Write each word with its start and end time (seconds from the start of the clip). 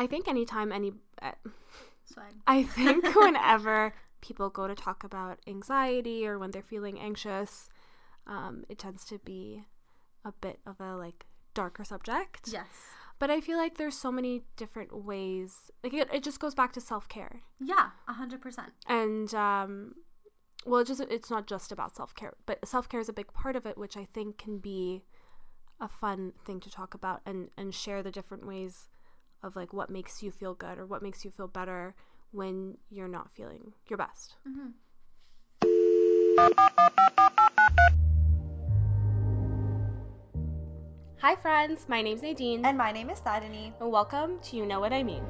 I 0.00 0.06
think 0.06 0.26
anytime 0.28 0.72
any, 0.72 0.92
uh, 1.20 1.32
I 2.46 2.62
think 2.62 3.14
whenever 3.24 3.92
people 4.20 4.48
go 4.50 4.66
to 4.66 4.74
talk 4.74 5.04
about 5.04 5.38
anxiety 5.46 6.26
or 6.26 6.38
when 6.38 6.50
they're 6.50 6.62
feeling 6.74 6.98
anxious, 6.98 7.68
um, 8.26 8.64
it 8.68 8.78
tends 8.78 9.04
to 9.06 9.18
be 9.18 9.64
a 10.24 10.32
bit 10.32 10.58
of 10.66 10.80
a 10.80 10.96
like 10.96 11.26
darker 11.54 11.84
subject. 11.84 12.48
Yes. 12.52 12.66
But 13.18 13.30
I 13.30 13.40
feel 13.40 13.58
like 13.58 13.76
there's 13.76 13.96
so 13.98 14.10
many 14.10 14.42
different 14.56 15.04
ways. 15.04 15.70
Like 15.84 15.92
it, 15.94 16.08
it 16.12 16.22
just 16.22 16.40
goes 16.40 16.54
back 16.54 16.72
to 16.72 16.80
self 16.80 17.06
care. 17.08 17.42
Yeah, 17.60 17.90
a 18.08 18.14
hundred 18.14 18.40
percent. 18.40 18.72
and 18.86 19.34
um 19.34 19.94
well 20.66 20.80
it 20.80 20.86
just 20.86 21.00
it's 21.00 21.30
not 21.30 21.46
just 21.46 21.72
about 21.72 21.96
self-care 21.96 22.34
but 22.44 22.56
self-care 22.68 23.00
is 23.00 23.08
a 23.08 23.14
big 23.14 23.32
part 23.32 23.56
of 23.56 23.64
it 23.64 23.78
which 23.78 23.96
i 23.96 24.04
think 24.14 24.36
can 24.36 24.58
be 24.58 25.02
a 25.80 25.88
fun 25.88 26.34
thing 26.44 26.60
to 26.60 26.68
talk 26.70 26.92
about 26.92 27.22
and 27.24 27.48
and 27.56 27.74
share 27.74 28.02
the 28.02 28.10
different 28.10 28.46
ways 28.46 28.88
of 29.42 29.56
like 29.56 29.72
what 29.72 29.90
makes 29.90 30.22
you 30.22 30.30
feel 30.30 30.54
good 30.54 30.78
or 30.78 30.86
what 30.86 31.02
makes 31.02 31.24
you 31.24 31.30
feel 31.30 31.48
better 31.48 31.94
when 32.32 32.76
you're 32.90 33.08
not 33.08 33.30
feeling 33.30 33.72
your 33.88 33.96
best. 33.96 34.36
Mm-hmm. 34.46 34.70
Hi 41.18 41.36
friends. 41.36 41.84
My 41.88 42.00
name's 42.00 42.22
nadine. 42.22 42.64
And 42.64 42.78
my 42.78 42.92
name 42.92 43.10
is 43.10 43.20
Tarini. 43.20 43.72
and 43.80 43.90
welcome 43.90 44.38
to 44.44 44.56
you 44.56 44.64
know 44.64 44.80
what 44.80 44.92
i 44.92 45.02
mean 45.02 45.22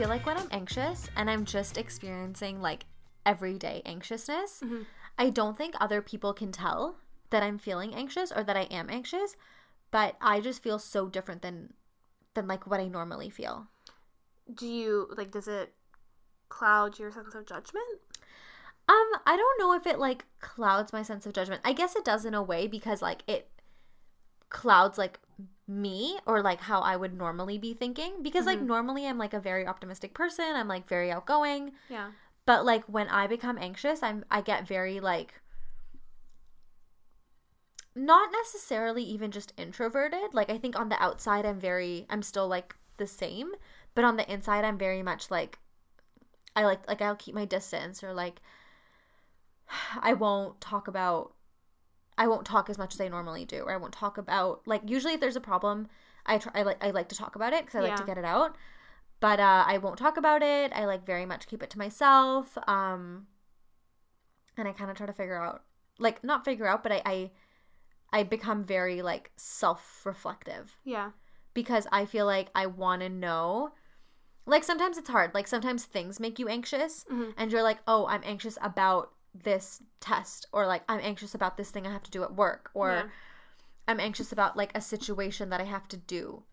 feel 0.00 0.08
like 0.08 0.24
when 0.24 0.38
I'm 0.38 0.48
anxious 0.50 1.10
and 1.14 1.28
I'm 1.28 1.44
just 1.44 1.76
experiencing 1.76 2.62
like 2.62 2.86
everyday 3.26 3.82
anxiousness, 3.84 4.62
I 5.18 5.28
don't 5.28 5.58
think 5.58 5.74
other 5.78 6.00
people 6.00 6.32
can 6.32 6.52
tell 6.52 6.96
that 7.28 7.42
I'm 7.42 7.58
feeling 7.58 7.94
anxious 7.94 8.32
or 8.32 8.42
that 8.44 8.56
I 8.56 8.62
am 8.70 8.88
anxious, 8.88 9.36
but 9.90 10.16
I 10.22 10.40
just 10.40 10.62
feel 10.62 10.78
so 10.78 11.06
different 11.06 11.42
than 11.42 11.74
than 12.32 12.48
like 12.48 12.66
what 12.66 12.80
I 12.80 12.88
normally 12.88 13.28
feel. 13.28 13.66
do 14.54 14.66
you 14.66 15.08
like 15.18 15.32
does 15.32 15.48
it 15.48 15.74
cloud 16.48 16.98
your 16.98 17.12
sense 17.12 17.34
of 17.34 17.44
judgment 17.44 18.00
Um, 18.88 19.10
I 19.26 19.36
don't 19.36 19.58
know 19.60 19.74
if 19.74 19.86
it 19.86 19.98
like 19.98 20.24
clouds 20.40 20.94
my 20.94 21.02
sense 21.02 21.26
of 21.26 21.34
judgment. 21.34 21.60
I 21.62 21.74
guess 21.74 21.94
it 21.94 22.06
does 22.06 22.24
in 22.24 22.32
a 22.32 22.42
way 22.42 22.66
because 22.66 23.02
like 23.02 23.22
it 23.26 23.50
clouds 24.48 24.96
like 24.96 25.20
me 25.66 26.18
or 26.26 26.42
like 26.42 26.60
how 26.60 26.80
I 26.80 26.96
would 26.96 27.14
normally 27.16 27.58
be 27.58 27.74
thinking 27.74 28.22
because 28.22 28.46
like 28.46 28.58
mm-hmm. 28.58 28.66
normally 28.66 29.06
I'm 29.06 29.18
like 29.18 29.34
a 29.34 29.40
very 29.40 29.66
optimistic 29.66 30.14
person. 30.14 30.44
I'm 30.54 30.68
like 30.68 30.88
very 30.88 31.10
outgoing. 31.10 31.72
yeah 31.88 32.10
But 32.46 32.64
like 32.64 32.84
when 32.84 33.08
I 33.08 33.26
become 33.26 33.58
anxious, 33.58 34.02
I'm 34.02 34.24
I 34.30 34.40
get 34.40 34.66
very 34.66 35.00
like 35.00 35.34
not 37.94 38.30
necessarily 38.32 39.02
even 39.02 39.30
just 39.30 39.52
introverted. 39.56 40.32
Like 40.32 40.50
I 40.50 40.58
think 40.58 40.78
on 40.78 40.88
the 40.88 41.02
outside 41.02 41.46
I'm 41.46 41.60
very 41.60 42.06
I'm 42.10 42.22
still 42.22 42.48
like 42.48 42.74
the 42.96 43.06
same, 43.06 43.52
but 43.94 44.04
on 44.04 44.16
the 44.16 44.30
inside 44.32 44.64
I'm 44.64 44.78
very 44.78 45.02
much 45.02 45.30
like 45.30 45.58
I 46.56 46.64
like 46.64 46.86
like 46.88 47.00
I'll 47.00 47.16
keep 47.16 47.34
my 47.34 47.44
distance 47.44 48.02
or 48.02 48.12
like 48.12 48.40
I 50.02 50.14
won't 50.14 50.60
talk 50.60 50.88
about 50.88 51.32
I 52.22 52.26
won't 52.28 52.46
talk 52.54 52.68
as 52.70 52.78
much 52.82 52.92
as 52.94 53.00
I 53.00 53.08
normally 53.08 53.44
do 53.44 53.60
or 53.66 53.72
I 53.72 53.76
won't 53.82 53.94
talk 54.04 54.16
about 54.24 54.60
like 54.72 54.82
usually 54.96 55.14
if 55.14 55.20
there's 55.20 55.36
a 55.36 55.40
problem 55.52 55.88
I 56.26 56.38
try 56.38 56.52
I 56.60 56.62
like 56.68 56.80
I 56.86 56.90
like 56.98 57.08
to 57.12 57.16
talk 57.22 57.34
about 57.34 57.52
it 57.56 57.66
cuz 57.66 57.74
I 57.74 57.80
like 57.80 57.96
to 58.02 58.04
get 58.10 58.18
it 58.18 58.24
out 58.36 58.56
but 59.20 59.38
uh, 59.38 59.64
I 59.66 59.76
won't 59.78 59.98
talk 59.98 60.16
about 60.16 60.42
it. 60.42 60.72
I 60.74 60.86
like 60.86 61.04
very 61.04 61.26
much 61.26 61.46
keep 61.46 61.62
it 61.62 61.68
to 61.70 61.78
myself. 61.78 62.56
Um, 62.66 63.26
and 64.56 64.66
I 64.66 64.72
kind 64.72 64.90
of 64.90 64.96
try 64.96 65.06
to 65.06 65.12
figure 65.12 65.36
out, 65.36 65.62
like, 65.98 66.24
not 66.24 66.44
figure 66.44 66.66
out, 66.66 66.82
but 66.82 66.90
I, 66.92 67.02
I, 67.04 67.30
I 68.12 68.22
become 68.22 68.64
very 68.64 69.02
like 69.02 69.30
self-reflective 69.36 70.76
yeah 70.84 71.10
because 71.52 71.86
I 71.92 72.04
feel 72.06 72.26
like 72.26 72.48
I 72.54 72.64
want 72.66 73.02
to 73.02 73.08
know. 73.10 73.72
Like 74.46 74.64
sometimes 74.64 74.96
it's 74.96 75.10
hard. 75.10 75.34
Like 75.34 75.46
sometimes 75.46 75.84
things 75.84 76.18
make 76.18 76.38
you 76.38 76.48
anxious, 76.48 77.04
Mhm. 77.12 77.34
and 77.36 77.52
you're 77.52 77.62
like, 77.62 77.78
oh, 77.86 78.06
I'm 78.06 78.22
anxious 78.24 78.56
about 78.62 79.12
this 79.34 79.82
test, 80.00 80.46
or 80.52 80.66
like 80.66 80.82
I'm 80.88 81.00
anxious 81.02 81.34
about 81.34 81.56
this 81.56 81.70
thing 81.70 81.86
I 81.86 81.92
have 81.92 82.02
to 82.04 82.10
do 82.10 82.22
at 82.22 82.34
work, 82.34 82.70
or 82.74 82.90
Yeah. 82.90 83.08
I'm 83.88 84.00
anxious 84.00 84.32
about 84.32 84.56
like 84.56 84.76
a 84.76 84.80
situation 84.80 85.50
that 85.50 85.60
I 85.60 85.64
have 85.64 85.88
to 85.88 85.96
do. 85.96 86.44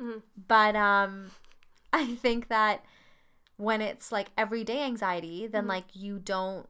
Mhm. 0.00 0.22
But 0.36 0.76
um 0.76 1.30
I 1.92 2.14
think 2.16 2.48
that 2.48 2.84
when 3.56 3.80
it's 3.80 4.10
like 4.10 4.28
everyday 4.36 4.82
anxiety, 4.82 5.46
then 5.46 5.66
like 5.68 5.84
you 5.94 6.18
don't 6.18 6.68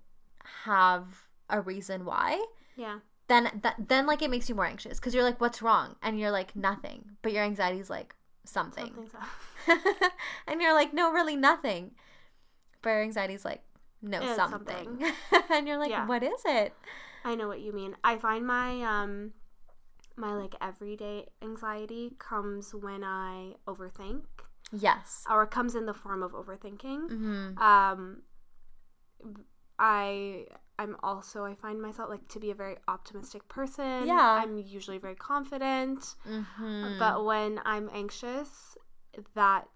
have 0.65 1.29
a 1.49 1.61
reason 1.61 2.05
why. 2.05 2.45
yeah 2.77 2.99
Then 3.29 3.61
that 3.63 3.77
then 3.89 4.07
like 4.07 4.21
it 4.21 4.31
makes 4.31 4.49
you 4.49 4.55
more 4.55 4.67
anxious 4.67 4.99
because 5.01 5.15
you're 5.15 5.25
like, 5.25 5.41
what's 5.41 5.63
wrong? 5.63 5.97
And 6.03 6.21
you're 6.21 6.31
like, 6.31 6.55
nothing. 6.55 7.17
But 7.23 7.33
your 7.33 7.43
anxiety 7.45 7.79
is 7.81 7.89
like 7.91 8.15
something. 8.45 8.93
And 10.47 10.61
you're 10.61 10.75
like, 10.75 10.93
no, 10.93 11.11
really 11.11 11.37
nothing. 11.37 11.93
But 12.83 12.91
your 12.91 13.03
anxiety's 13.03 13.45
like, 13.47 13.63
no, 14.05 14.23
It's 14.23 14.37
something. 14.37 15.03
and 15.51 15.67
you're 15.67 15.79
like, 15.79 15.91
Yeah. 15.91 16.07
what 16.07 16.23
is 16.23 16.43
it? 16.45 16.73
I 17.25 17.35
know 17.35 17.49
what 17.49 17.61
you 17.61 17.73
mean. 17.73 17.97
I 18.05 18.17
find 18.19 18.47
my 18.47 18.71
um 18.83 19.33
my 20.17 20.33
like 20.35 20.55
everyday 20.61 21.27
anxiety 21.43 22.13
comes 22.19 22.75
when 22.75 23.03
I 23.03 23.55
overthink 23.67 24.23
Yes. 24.73 25.25
or 25.31 25.43
it 25.45 25.51
comes 25.51 25.75
in 25.75 25.87
the 25.87 25.95
form 25.95 26.23
of 26.23 26.33
overthinking. 26.33 27.01
hmm 27.11 27.59
Um 27.59 28.23
I 29.79 30.47
I'm 30.79 30.97
also 31.03 31.45
I 31.45 31.55
find 31.55 31.81
myself 31.81 32.09
like 32.11 32.27
to 32.29 32.41
be 32.41 32.51
a 32.51 32.55
very 32.55 32.77
optimistic 32.89 33.49
person. 33.49 34.07
Yeah. 34.07 34.39
I'm 34.43 34.59
usually 34.59 34.99
very 34.99 35.15
confident. 35.17 36.15
hmm 36.25 36.99
But 36.99 37.25
when 37.25 37.61
I'm 37.65 37.89
anxious, 37.93 38.77
that 39.35 39.69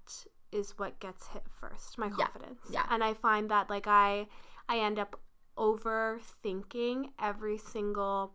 is 0.53 0.79
what 0.79 0.99
gets 1.01 1.29
hit 1.29 1.45
first, 1.49 1.99
my 1.99 2.07
Yeah. 2.07 2.27
confidence. 2.27 2.61
Yeah. 2.71 2.87
And 2.91 3.03
I 3.05 3.15
find 3.15 3.51
that 3.51 3.69
like 3.71 3.87
I 3.87 4.29
I 4.69 4.79
end 4.79 4.99
up 4.99 5.21
overthinking 5.57 7.11
every 7.19 7.59
single 7.59 8.35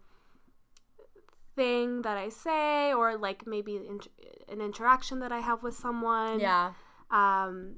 thing 1.55 2.01
that 2.01 2.17
I 2.17 2.29
say 2.29 2.93
or 2.93 3.15
like 3.17 3.45
maybe 3.45 3.75
in- 3.77 3.99
an 4.49 4.61
interaction 4.61 5.19
that 5.19 5.31
I 5.31 5.39
have 5.39 5.63
with 5.63 5.75
someone. 5.75 6.39
yeah. 6.39 6.73
Um 7.11 7.75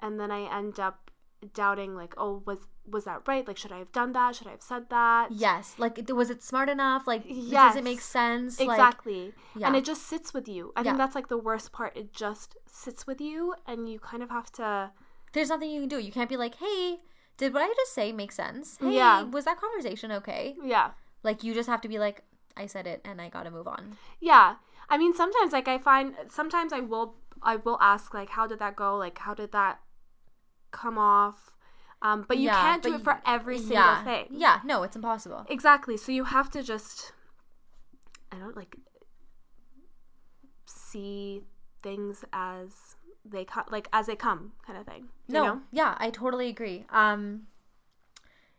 and 0.00 0.20
then 0.20 0.30
I 0.30 0.42
end 0.54 0.78
up 0.78 1.03
doubting 1.52 1.94
like, 1.94 2.14
oh, 2.16 2.42
was 2.46 2.58
was 2.86 3.04
that 3.04 3.22
right? 3.26 3.46
Like 3.46 3.56
should 3.56 3.72
I 3.72 3.78
have 3.78 3.92
done 3.92 4.12
that? 4.12 4.36
Should 4.36 4.46
I 4.46 4.52
have 4.52 4.62
said 4.62 4.90
that? 4.90 5.28
Yes. 5.32 5.74
Like, 5.78 5.98
was 6.10 6.28
it 6.30 6.42
smart 6.42 6.68
enough? 6.68 7.06
Like, 7.06 7.26
does 7.26 7.76
it 7.76 7.84
make 7.84 8.00
sense? 8.00 8.60
Like, 8.60 8.68
Exactly. 8.70 9.32
yeah. 9.56 9.66
And 9.68 9.76
it 9.76 9.84
just 9.84 10.06
sits 10.06 10.34
with 10.34 10.48
you. 10.48 10.72
I 10.76 10.82
think 10.82 10.98
that's 10.98 11.14
like 11.14 11.28
the 11.28 11.38
worst 11.38 11.72
part. 11.72 11.96
It 11.96 12.12
just 12.12 12.56
sits 12.66 13.06
with 13.06 13.20
you 13.20 13.54
and 13.66 13.88
you 13.88 13.98
kind 13.98 14.22
of 14.22 14.30
have 14.30 14.50
to 14.52 14.90
There's 15.32 15.48
nothing 15.48 15.70
you 15.70 15.80
can 15.80 15.88
do. 15.88 15.98
You 15.98 16.12
can't 16.12 16.28
be 16.28 16.36
like, 16.36 16.56
hey, 16.56 16.98
did 17.38 17.54
what 17.54 17.62
I 17.62 17.68
just 17.74 17.94
say 17.94 18.12
make 18.12 18.32
sense? 18.32 18.76
Hey, 18.80 18.96
Yeah. 18.96 19.22
was 19.22 19.46
that 19.46 19.58
conversation 19.60 20.12
okay? 20.12 20.54
Yeah. 20.62 20.90
Like, 21.22 21.42
you 21.42 21.54
just 21.54 21.68
have 21.68 21.80
to 21.80 21.88
be 21.88 21.98
like, 21.98 22.22
I 22.56 22.66
said 22.66 22.86
it 22.86 23.00
and 23.04 23.20
I 23.20 23.28
gotta 23.30 23.50
move 23.50 23.66
on. 23.66 23.96
Yeah. 24.20 24.56
I 24.88 24.98
mean 24.98 25.14
sometimes 25.14 25.52
like 25.52 25.66
I 25.66 25.78
find 25.78 26.14
sometimes 26.28 26.70
I 26.72 26.80
will 26.80 27.14
I 27.42 27.56
will 27.56 27.78
ask 27.80 28.12
like 28.14 28.28
how 28.28 28.46
did 28.46 28.58
that 28.58 28.76
go? 28.76 28.96
Like 28.96 29.18
how 29.18 29.32
did 29.34 29.50
that 29.52 29.80
come 30.82 30.98
off? 30.98 31.52
Um 32.02 32.24
but 32.28 32.36
you 32.36 32.48
Yeah, 32.50 32.60
can't 32.60 32.82
do 32.82 32.94
it 32.96 33.02
for 33.08 33.20
every 33.24 33.58
single 33.58 33.76
yeah. 33.76 34.04
thing. 34.04 34.26
Yeah, 34.30 34.60
no, 34.64 34.82
it's 34.82 34.96
impossible. 34.96 35.46
Exactly. 35.48 35.96
So 35.96 36.12
you 36.12 36.24
have 36.24 36.50
to 36.50 36.62
just 36.62 37.12
I 38.32 38.36
don't 38.36 38.56
like 38.56 38.76
see 40.66 41.42
things 41.82 42.24
as 42.32 42.96
they 43.24 43.44
come 43.44 43.64
like 43.70 43.88
as 43.92 44.06
they 44.06 44.16
come 44.16 44.52
kind 44.66 44.78
of 44.78 44.86
thing. 44.86 45.08
You 45.28 45.34
No, 45.34 45.44
know? 45.44 45.60
yeah, 45.72 45.94
I 45.98 46.10
totally 46.10 46.48
agree. 46.48 46.84
Um, 46.90 47.46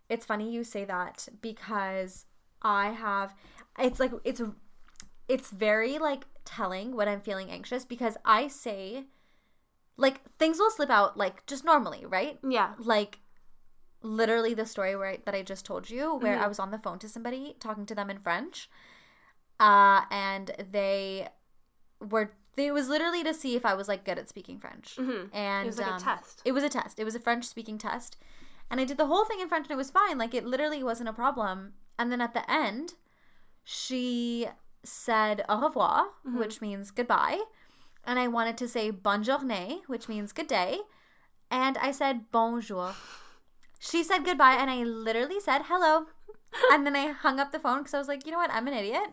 it's 0.10 0.26
funny 0.26 0.52
you 0.52 0.64
say 0.64 0.86
that 0.86 1.28
because 1.42 2.26
I 2.62 2.90
have. 2.92 3.34
It's 3.78 4.00
like 4.00 4.12
it's 4.24 4.42
it's 5.28 5.50
very 5.52 5.98
like 5.98 6.24
telling 6.46 6.96
when 6.96 7.08
I'm 7.08 7.22
feeling 7.22 7.50
anxious 7.52 7.86
because 7.86 8.18
I 8.24 8.48
say 8.48 9.06
like 9.98 10.22
things 10.38 10.58
will 10.60 10.72
slip 10.72 10.90
out 10.90 11.18
like 11.18 11.46
just 11.46 11.64
normally, 11.66 12.06
right? 12.06 12.38
Yeah. 12.48 12.74
Like 12.80 13.20
literally 14.02 14.54
the 14.54 14.66
story 14.66 14.96
where 14.96 15.10
I, 15.12 15.20
that 15.26 15.34
I 15.36 15.42
just 15.42 15.66
told 15.66 15.90
you 15.90 16.16
where 16.16 16.38
Mhm. 16.38 16.42
I 16.42 16.48
was 16.48 16.60
on 16.60 16.72
the 16.72 16.78
phone 16.80 17.00
to 17.00 17.10
somebody 17.10 17.56
talking 17.60 17.86
to 17.88 17.96
them 17.96 18.10
in 18.10 18.20
French. 18.20 18.70
Uh 19.60 20.02
and 20.12 20.52
they 20.72 21.30
were 22.00 22.32
it 22.58 22.74
was 22.74 22.88
literally 22.88 23.24
to 23.24 23.34
see 23.34 23.56
if 23.56 23.66
I 23.66 23.74
was 23.74 23.88
like 23.88 24.06
good 24.06 24.18
at 24.20 24.30
speaking 24.30 24.60
French. 24.60 24.96
Mhm. 24.98 25.30
And 25.34 25.66
It 25.66 25.68
was 25.68 25.78
like 25.80 25.88
um, 25.88 25.98
a 25.98 26.00
test. 26.00 26.42
it 26.46 26.52
was 26.52 26.64
a 26.64 26.70
test. 26.70 27.00
It 27.00 27.04
was 27.04 27.16
a 27.16 27.20
French 27.20 27.46
speaking 27.46 27.78
test. 27.78 28.18
And 28.70 28.80
I 28.82 28.86
did 28.86 28.98
the 28.98 29.06
whole 29.08 29.26
thing 29.26 29.40
in 29.42 29.48
French 29.50 29.66
and 29.68 29.72
it 29.72 29.78
was 29.78 29.92
fine. 29.92 30.18
Like 30.18 30.34
it 30.34 30.46
literally 30.46 30.84
wasn't 30.84 31.10
a 31.10 31.14
problem. 31.14 31.74
And 32.00 32.12
then 32.12 32.22
at 32.22 32.34
the 32.34 32.50
end, 32.52 32.96
she 33.64 34.48
said 34.84 35.44
au 35.50 35.60
revoir, 35.62 36.08
Mhm. 36.28 36.38
which 36.40 36.62
means 36.62 36.92
goodbye, 36.92 37.42
and 38.06 38.20
I 38.20 38.28
wanted 38.28 38.58
to 38.58 38.68
say 38.68 38.90
bonne 38.92 39.24
journée, 39.24 39.82
which 39.88 40.08
means 40.10 40.32
good 40.32 40.48
day, 40.48 40.80
and 41.50 41.78
I 41.78 41.92
said 41.92 42.32
bonjour. 42.32 42.94
She 43.80 44.04
said 44.04 44.26
goodbye, 44.26 44.56
and 44.56 44.70
I 44.70 44.84
literally 44.84 45.40
said 45.40 45.64
hello. 45.66 46.08
and 46.72 46.86
then 46.86 46.96
I 46.96 47.08
hung 47.08 47.40
up 47.40 47.52
the 47.52 47.60
phone 47.60 47.80
because 47.80 47.94
I 47.94 47.98
was 47.98 48.08
like, 48.08 48.26
you 48.26 48.32
know 48.32 48.38
what? 48.38 48.52
I'm 48.52 48.68
an 48.68 48.74
idiot. 48.74 49.08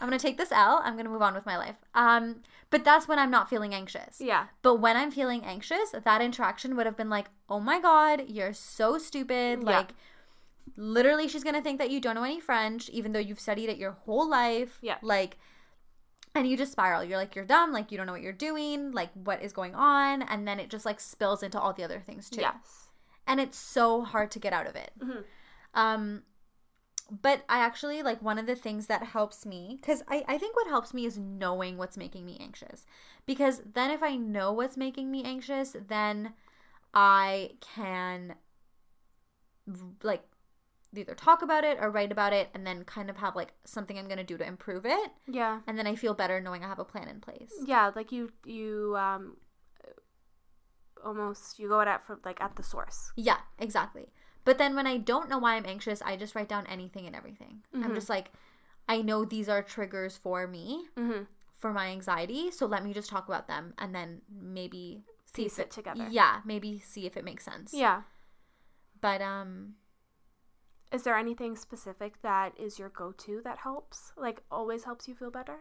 I'm 0.00 0.08
gonna 0.08 0.18
take 0.18 0.38
this 0.38 0.52
L. 0.52 0.80
I'm 0.84 0.96
gonna 0.96 1.08
move 1.08 1.22
on 1.22 1.34
with 1.34 1.46
my 1.46 1.56
life. 1.56 1.76
Um, 1.94 2.42
but 2.74 2.84
that's 2.84 3.06
when 3.06 3.18
I'm 3.20 3.30
not 3.30 3.48
feeling 3.48 3.72
anxious. 3.72 4.20
Yeah. 4.20 4.46
But 4.62 4.80
when 4.80 4.96
I'm 4.96 5.12
feeling 5.12 5.44
anxious, 5.44 5.94
that 6.02 6.20
interaction 6.20 6.74
would 6.74 6.86
have 6.86 6.96
been 6.96 7.08
like, 7.08 7.26
oh 7.48 7.60
my 7.60 7.80
God, 7.80 8.24
you're 8.26 8.52
so 8.52 8.98
stupid. 8.98 9.60
Yeah. 9.62 9.64
Like, 9.64 9.94
literally, 10.76 11.28
she's 11.28 11.44
going 11.44 11.54
to 11.54 11.62
think 11.62 11.78
that 11.78 11.90
you 11.90 12.00
don't 12.00 12.16
know 12.16 12.24
any 12.24 12.40
French, 12.40 12.88
even 12.88 13.12
though 13.12 13.20
you've 13.20 13.38
studied 13.38 13.68
it 13.68 13.76
your 13.76 13.92
whole 13.92 14.28
life. 14.28 14.78
Yeah. 14.82 14.96
Like, 15.02 15.38
and 16.34 16.48
you 16.48 16.56
just 16.56 16.72
spiral. 16.72 17.04
You're 17.04 17.18
like, 17.18 17.34
you're 17.34 17.44
dumb. 17.44 17.72
Like, 17.72 17.90
you 17.92 17.96
don't 17.96 18.06
know 18.06 18.12
what 18.12 18.22
you're 18.22 18.32
doing. 18.32 18.92
Like, 18.92 19.10
what 19.14 19.42
is 19.42 19.52
going 19.52 19.74
on? 19.74 20.22
And 20.22 20.46
then 20.46 20.58
it 20.58 20.70
just 20.70 20.84
like 20.84 21.00
spills 21.00 21.42
into 21.42 21.58
all 21.60 21.72
the 21.72 21.84
other 21.84 22.00
things 22.00 22.28
too. 22.28 22.40
Yes. 22.40 22.88
And 23.26 23.40
it's 23.40 23.58
so 23.58 24.02
hard 24.02 24.30
to 24.32 24.38
get 24.38 24.52
out 24.52 24.66
of 24.66 24.76
it. 24.76 24.90
Mhm. 24.98 25.24
Um, 25.74 26.22
but 27.10 27.44
I 27.48 27.58
actually 27.58 28.02
like 28.02 28.22
one 28.22 28.38
of 28.38 28.46
the 28.46 28.56
things 28.56 28.86
that 28.86 29.02
helps 29.02 29.44
me 29.44 29.78
because 29.80 30.02
I, 30.08 30.24
I 30.26 30.38
think 30.38 30.56
what 30.56 30.68
helps 30.68 30.94
me 30.94 31.04
is 31.04 31.18
knowing 31.18 31.76
what's 31.76 31.96
making 31.96 32.24
me 32.24 32.38
anxious. 32.40 32.86
Because 33.26 33.62
then 33.74 33.90
if 33.90 34.02
I 34.02 34.16
know 34.16 34.52
what's 34.52 34.76
making 34.76 35.10
me 35.10 35.22
anxious, 35.22 35.76
then 35.88 36.32
I 36.94 37.52
can 37.60 38.36
like 40.02 40.22
either 40.98 41.14
talk 41.14 41.42
about 41.42 41.64
it 41.64 41.78
or 41.80 41.90
write 41.90 42.12
about 42.12 42.32
it 42.32 42.48
and 42.54 42.66
then 42.66 42.84
kind 42.84 43.08
of 43.10 43.16
have 43.16 43.34
like 43.36 43.52
something 43.64 43.98
I'm 43.98 44.08
gonna 44.08 44.24
do 44.24 44.36
to 44.38 44.46
improve 44.46 44.84
it. 44.86 45.10
Yeah. 45.26 45.60
And 45.66 45.78
then 45.78 45.86
I 45.86 45.94
feel 45.94 46.14
better 46.14 46.40
knowing 46.40 46.64
I 46.64 46.68
have 46.68 46.78
a 46.78 46.84
plan 46.84 47.08
in 47.08 47.20
place. 47.20 47.52
Yeah, 47.64 47.90
like 47.94 48.12
you 48.12 48.32
you 48.44 48.96
um 48.98 49.36
almost 51.04 51.58
you 51.58 51.68
go 51.68 51.80
at 51.80 51.88
it 51.88 52.00
from 52.06 52.20
like 52.24 52.40
at 52.40 52.56
the 52.56 52.62
source. 52.62 53.12
Yeah, 53.16 53.38
exactly. 53.58 54.06
But 54.44 54.58
then 54.58 54.74
when 54.76 54.86
I 54.86 54.98
don't 54.98 55.28
know 55.30 55.38
why 55.38 55.54
I'm 55.56 55.66
anxious, 55.66 56.02
I 56.02 56.16
just 56.16 56.34
write 56.34 56.48
down 56.48 56.66
anything 56.66 57.06
and 57.06 57.16
everything. 57.16 57.62
I'm 57.72 57.90
Mhm. 57.92 57.94
just 57.94 58.08
like, 58.10 58.30
I 58.88 59.00
know 59.00 59.24
these 59.24 59.48
are 59.48 59.62
triggers 59.62 60.16
for 60.16 60.46
me. 60.46 60.88
Mm-hmm. 60.96 61.24
for 61.58 61.72
my 61.72 61.86
anxiety. 61.88 62.50
So 62.50 62.66
let 62.66 62.84
me 62.84 62.92
just 62.92 63.08
talk 63.08 63.26
about 63.26 63.48
them 63.48 63.72
and 63.78 63.94
then 63.94 64.20
maybe 64.28 65.02
see 65.24 65.44
Piece 65.44 65.58
if 65.58 65.64
it 65.64 65.70
together. 65.70 66.08
Yeah, 66.10 66.40
maybe 66.44 66.78
see 66.78 67.06
if 67.06 67.16
it 67.16 67.24
makes 67.24 67.42
sense. 67.42 67.72
Yeah. 67.72 68.02
But 69.00 69.22
um 69.22 69.76
Is 70.92 71.02
there 71.02 71.16
anything 71.16 71.56
specific 71.56 72.22
that 72.22 72.52
is 72.58 72.78
your 72.78 72.88
go-to 72.88 73.40
that 73.44 73.58
helps? 73.58 74.12
Like 74.16 74.42
always 74.50 74.84
helps 74.84 75.08
you 75.08 75.14
feel 75.14 75.30
better? 75.30 75.58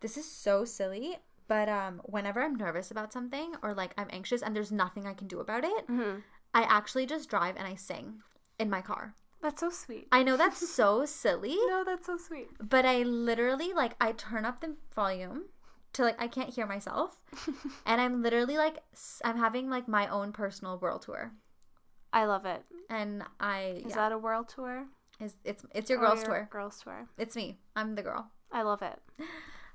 this 0.00 0.16
is 0.18 0.30
so 0.30 0.66
silly, 0.66 1.16
but 1.48 1.66
um 1.68 2.00
whenever 2.04 2.42
I'm 2.42 2.56
nervous 2.56 2.90
about 2.90 3.12
something 3.12 3.54
or 3.62 3.72
like 3.74 3.94
I'm 3.96 4.08
anxious 4.10 4.42
and 4.42 4.54
there's 4.54 4.70
nothing 4.72 5.06
I 5.06 5.14
can 5.14 5.28
do 5.28 5.40
about 5.40 5.64
it, 5.64 5.86
Mm-hmm. 5.88 6.18
I 6.52 6.62
actually 6.62 7.06
just 7.06 7.28
drive 7.30 7.56
and 7.56 7.66
I 7.66 7.74
sing 7.74 8.20
in 8.58 8.68
my 8.70 8.80
car. 8.82 9.14
That's 9.40 9.60
so 9.60 9.70
sweet. 9.70 10.08
I 10.12 10.22
know 10.22 10.36
that's 10.36 10.68
so 10.68 11.04
silly, 11.22 11.56
no, 11.68 11.84
that's 11.86 12.06
so 12.06 12.16
sweet. 12.18 12.48
but 12.60 12.84
I 12.84 13.02
literally 13.02 13.72
like 13.72 13.94
I 14.00 14.12
turn 14.12 14.44
up 14.44 14.60
the 14.60 14.74
volume 14.94 15.44
to 15.94 16.02
like 16.02 16.20
I 16.20 16.28
can't 16.28 16.50
hear 16.54 16.66
myself 16.66 17.16
and 17.86 18.00
I'm 18.00 18.22
literally 18.22 18.56
like 18.58 18.82
I'm 19.24 19.38
having 19.38 19.70
like 19.70 19.88
my 19.88 20.06
own 20.08 20.32
personal 20.32 20.78
world 20.78 21.02
tour. 21.02 21.32
I 22.14 22.24
love 22.24 22.46
it. 22.46 22.62
And 22.88 23.24
I 23.40 23.82
Is 23.84 23.90
yeah, 23.90 23.96
that 23.96 24.12
a 24.12 24.18
world 24.18 24.48
tour? 24.48 24.86
is 25.20 25.36
it's 25.44 25.64
it's 25.74 25.90
your 25.90 25.98
Or 25.98 26.02
girls 26.06 26.22
tour. 26.24 26.48
Girls 26.50 26.80
tour. 26.82 27.06
It's 27.18 27.36
me. 27.36 27.58
I'm 27.76 27.94
the 27.94 28.02
girl. 28.02 28.30
I 28.52 28.62
love 28.62 28.82
it. 28.82 28.98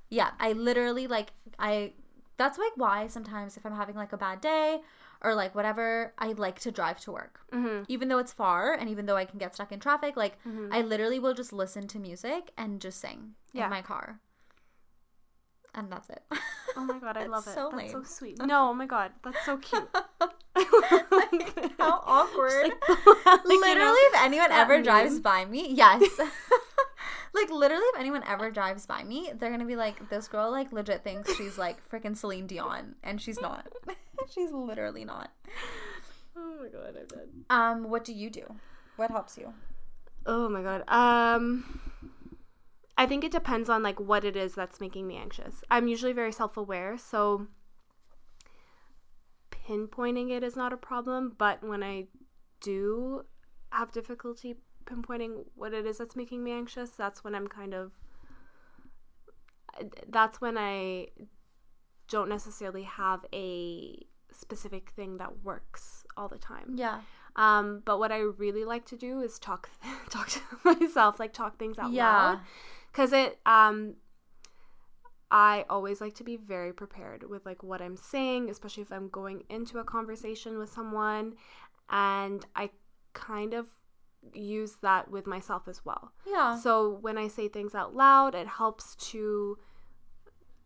Yeah, 0.09 0.31
I 0.39 0.53
literally 0.53 1.05
like 1.07 1.29
I 1.59 1.93
that's 2.37 2.57
like 2.57 2.71
why 2.75 3.07
sometimes 3.07 3.57
if 3.57 3.65
I'm 3.65 3.75
having 3.75 3.95
like 3.95 4.13
a 4.13 4.17
bad 4.17 4.39
day 4.41 4.79
or 5.21 5.35
like 5.35 5.53
whatever, 5.53 6.13
I 6.17 6.27
like 6.31 6.59
to 6.61 6.71
drive 6.71 6.99
to 7.01 7.11
work. 7.11 7.41
Mm-hmm. 7.51 7.83
Even 7.89 8.07
though 8.07 8.19
it's 8.19 8.31
far 8.31 8.73
and 8.73 8.89
even 8.89 9.05
though 9.05 9.17
I 9.17 9.25
can 9.25 9.37
get 9.39 9.53
stuck 9.53 9.71
in 9.73 9.79
traffic, 9.81 10.15
like 10.15 10.41
Mhm. 10.47 10.69
I 10.71 10.81
literally 10.81 11.19
will 11.19 11.33
just 11.33 11.51
listen 11.51 11.87
to 11.89 11.99
music 11.99 12.51
and 12.57 12.79
just 12.79 12.99
sing 13.01 13.35
Yeah. 13.51 13.65
in 13.65 13.69
my 13.69 13.81
car. 13.81 14.19
And 15.75 15.91
that's 15.91 16.09
it. 16.09 16.23
Oh 16.77 16.85
my 16.85 16.99
god, 16.99 17.17
I 17.17 17.25
love 17.35 17.45
it. 17.47 17.53
so 17.53 17.69
that's 17.75 17.91
so 17.91 18.03
sweet. 18.03 18.39
No, 18.45 18.69
oh 18.69 18.73
my 18.73 18.85
god, 18.85 19.11
that's 19.23 19.45
so 19.45 19.57
cute. 19.57 19.87
Like, 20.55 21.71
how 21.77 22.01
awkward. 22.05 22.71
Like, 22.87 22.89
like, 23.25 23.43
you 23.45 23.61
literally, 23.61 23.75
know, 23.77 23.95
if 23.97 24.21
anyone 24.21 24.51
ever 24.51 24.81
drives 24.81 25.19
by 25.19 25.45
me, 25.45 25.73
yes. 25.73 26.01
like 27.33 27.49
literally, 27.49 27.83
if 27.93 27.99
anyone 27.99 28.23
ever 28.27 28.51
drives 28.51 28.85
by 28.85 29.03
me, 29.03 29.31
they're 29.35 29.51
gonna 29.51 29.65
be 29.65 29.75
like, 29.75 30.09
"This 30.09 30.27
girl 30.27 30.51
like 30.51 30.71
legit 30.71 31.03
thinks 31.03 31.35
she's 31.35 31.57
like 31.57 31.77
freaking 31.89 32.17
Celine 32.17 32.47
Dion, 32.47 32.95
and 33.03 33.21
she's 33.21 33.39
not. 33.41 33.67
she's 34.29 34.51
literally 34.51 35.05
not." 35.05 35.31
Oh 36.35 36.55
my 36.61 36.69
god, 36.69 36.95
I'm 36.99 37.07
dead. 37.07 37.29
Um, 37.49 37.89
what 37.89 38.03
do 38.03 38.13
you 38.13 38.29
do? 38.29 38.55
What 38.95 39.11
helps 39.11 39.37
you? 39.37 39.53
Oh 40.25 40.49
my 40.49 40.61
god. 40.61 40.83
Um 40.87 41.81
I 42.97 43.05
think 43.05 43.23
it 43.23 43.31
depends 43.31 43.69
on 43.69 43.81
like 43.81 43.97
what 43.97 44.25
it 44.25 44.35
is 44.35 44.55
that's 44.55 44.81
making 44.81 45.07
me 45.07 45.15
anxious. 45.15 45.63
I'm 45.71 45.87
usually 45.87 46.11
very 46.11 46.33
self-aware, 46.33 46.97
so 46.97 47.47
pinpointing 49.69 50.31
it 50.31 50.43
is 50.43 50.55
not 50.55 50.73
a 50.73 50.77
problem, 50.77 51.35
but 51.37 51.63
when 51.63 51.83
I 51.83 52.07
do 52.61 53.23
have 53.71 53.91
difficulty 53.91 54.55
pinpointing 54.85 55.45
what 55.55 55.73
it 55.73 55.85
is 55.85 55.99
that's 55.99 56.15
making 56.15 56.43
me 56.43 56.51
anxious, 56.51 56.89
that's 56.91 57.23
when 57.23 57.35
I'm 57.35 57.47
kind 57.47 57.73
of 57.73 57.91
that's 60.09 60.41
when 60.41 60.57
I 60.57 61.07
don't 62.09 62.27
necessarily 62.27 62.83
have 62.83 63.25
a 63.33 64.05
specific 64.31 64.89
thing 64.95 65.17
that 65.17 65.43
works 65.43 66.03
all 66.17 66.27
the 66.27 66.37
time. 66.39 66.73
Yeah, 66.75 67.01
Um, 67.35 67.81
but 67.85 67.99
what 67.99 68.11
I 68.11 68.17
really 68.19 68.65
like 68.65 68.85
to 68.87 68.97
do 68.97 69.19
is 69.21 69.37
talk 69.39 69.69
talk 70.09 70.29
to 70.29 70.41
myself, 70.65 71.19
like 71.19 71.33
talk 71.33 71.57
things 71.57 71.77
out 71.79 71.91
Yeah. 71.91 72.11
loud, 72.11 72.39
because 72.91 73.13
it. 73.13 73.39
Um, 73.45 73.95
I 75.31 75.65
always 75.69 76.01
like 76.01 76.15
to 76.15 76.23
be 76.23 76.35
very 76.37 76.73
prepared 76.73 77.29
with 77.29 77.45
like 77.45 77.61
what 77.63 77.81
I'm 77.81 77.95
saying, 77.97 78.49
especially 78.49 78.83
if 78.83 78.91
I'm 78.91 79.09
going 79.09 79.43
into 79.49 79.77
a 79.79 79.83
conversation 79.83 80.57
with 80.57 80.71
someone, 80.71 81.35
and 81.89 82.45
I 82.55 82.71
kind 83.13 83.53
of 83.53 83.67
use 84.33 84.77
that 84.81 85.09
with 85.09 85.25
myself 85.27 85.67
as 85.67 85.85
well. 85.85 86.11
yeah, 86.25 86.59
So 86.59 86.97
when 87.01 87.17
I 87.17 87.27
say 87.27 87.47
things 87.47 87.73
out 87.75 87.95
loud, 87.95 88.35
it 88.35 88.47
helps 88.47 88.95
to 89.11 89.57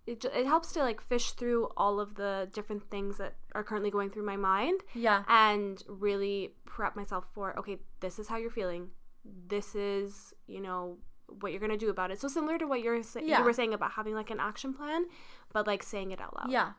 it, 0.05 0.25
it 0.25 0.45
helps 0.45 0.73
to 0.73 0.79
like 0.81 1.01
fish 1.01 1.31
through 1.31 1.69
all 1.77 1.99
of 1.99 2.15
the 2.15 2.49
different 2.53 2.89
things 2.89 3.17
that 3.17 3.35
are 3.55 3.63
currently 3.63 3.89
going 3.89 4.09
through 4.09 4.25
my 4.25 4.35
mind 4.35 4.81
yeah, 4.93 5.23
and 5.29 5.81
really 5.87 6.55
prep 6.65 6.95
myself 6.95 7.25
for 7.33 7.57
okay 7.57 7.77
this 8.01 8.19
is 8.19 8.27
how 8.27 8.37
you're 8.37 8.49
feeling. 8.49 8.89
This 9.25 9.75
is 9.75 10.33
you 10.47 10.59
know 10.59 10.97
what 11.27 11.51
you're 11.51 11.61
gonna 11.61 11.77
do 11.77 11.89
about 11.89 12.11
it 12.11 12.19
so 12.21 12.27
similar 12.27 12.57
to 12.57 12.65
what 12.67 12.81
you're 12.81 13.01
sa- 13.03 13.19
Yeah. 13.19 13.39
you 13.39 13.43
were 13.45 13.53
saying 13.53 13.73
about 13.73 13.91
having 13.93 14.13
like 14.15 14.29
an 14.29 14.39
action 14.39 14.73
plan 14.73 15.05
but 15.51 15.65
like 15.67 15.83
saying 15.83 16.11
it 16.11 16.21
out 16.21 16.35
loud 16.35 16.51
yeah. 16.51 16.73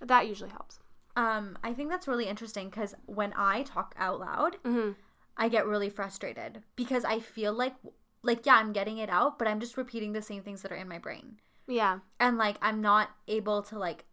that 0.00 0.26
usually 0.28 0.50
helps 0.50 0.78
Um, 1.16 1.56
I 1.64 1.72
think 1.72 1.88
that's 1.90 2.06
really 2.06 2.26
interesting 2.26 2.68
because 2.68 2.94
when 3.06 3.32
I 3.36 3.62
talk 3.62 3.94
out 3.96 4.20
loud, 4.20 4.58
mm-hmm. 4.62 4.90
I 5.38 5.48
get 5.48 5.66
really 5.66 5.88
frustrated 5.88 6.62
because 6.76 7.04
I 7.06 7.20
feel 7.20 7.54
like, 7.54 7.74
like, 8.22 8.44
yeah, 8.44 8.56
I'm 8.56 8.72
getting 8.74 8.98
it 8.98 9.08
out, 9.08 9.38
but 9.38 9.48
I'm 9.48 9.58
just 9.60 9.78
repeating 9.78 10.12
the 10.12 10.20
same 10.20 10.42
things 10.42 10.60
that 10.60 10.70
are 10.72 10.76
in 10.84 10.88
my 10.88 10.98
brain. 10.98 11.38
yeah 11.66 11.98
and 12.20 12.36
like 12.38 12.56
i'm 12.62 12.80
not 12.80 13.08
able 13.26 13.60
to 13.70 13.76
like 13.78 14.04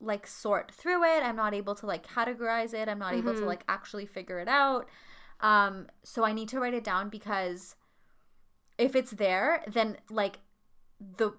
like 0.00 0.26
sort 0.26 0.70
through 0.72 1.02
it 1.04 1.22
i'm 1.22 1.36
not 1.36 1.52
able 1.52 1.74
to 1.74 1.84
like 1.86 2.06
categorize 2.06 2.72
it 2.72 2.88
i'm 2.88 2.98
not 2.98 3.12
able 3.14 3.34
to 3.34 3.40
Mhm. 3.42 3.46
like 3.46 3.64
actually 3.68 4.06
figure 4.06 4.38
it 4.38 4.48
out 4.48 4.88
um 5.40 5.88
so 6.04 6.24
i 6.24 6.32
need 6.32 6.48
to 6.48 6.60
write 6.60 6.74
it 6.74 6.84
down 6.84 7.08
because 7.08 7.74
if 8.78 8.94
it's 8.96 9.12
there 9.12 9.62
then 9.66 9.96
like 10.10 10.38
the 11.16 11.32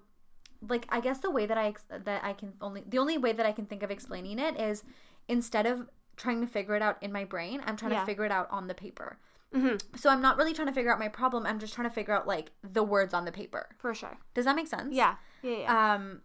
like 0.68 0.86
i 0.90 1.00
guess 1.00 1.18
the 1.18 1.30
way 1.30 1.46
that 1.46 1.58
i 1.58 1.74
that 2.04 2.22
i 2.24 2.32
can 2.32 2.52
only 2.60 2.82
the 2.86 2.98
only 2.98 3.18
way 3.18 3.32
that 3.32 3.46
i 3.46 3.52
can 3.52 3.66
think 3.66 3.82
of 3.82 3.90
explaining 3.90 4.38
it 4.38 4.58
is 4.58 4.84
instead 5.28 5.66
of 5.66 5.88
trying 6.16 6.40
to 6.40 6.46
figure 6.46 6.76
it 6.76 6.82
out 6.82 7.02
in 7.02 7.12
my 7.12 7.24
brain 7.24 7.62
i'm 7.66 7.76
trying 7.76 7.92
Yeah. 7.92 8.00
to 8.00 8.06
figure 8.06 8.24
it 8.24 8.32
out 8.32 8.48
on 8.50 8.66
the 8.66 8.74
paper 8.74 9.18
mm-hmm. 9.54 9.76
so 9.96 10.10
i'm 10.10 10.20
not 10.20 10.36
really 10.36 10.52
trying 10.52 10.68
to 10.68 10.74
figure 10.74 10.92
out 10.92 10.98
my 10.98 11.08
problem 11.08 11.46
i'm 11.46 11.58
just 11.58 11.74
trying 11.74 11.88
to 11.88 11.94
figure 11.94 12.14
out 12.14 12.26
like 12.26 12.50
the 12.62 12.82
words 12.82 13.14
on 13.14 13.24
the 13.24 13.32
paper 13.32 13.70
for 13.78 13.94
sure 13.94 14.18
does 14.34 14.44
that 14.44 14.54
make 14.54 14.68
sense 14.68 14.94
yeah 14.94 15.14
yeah 15.42 15.58
yeah 15.60 15.94
um 15.94 16.20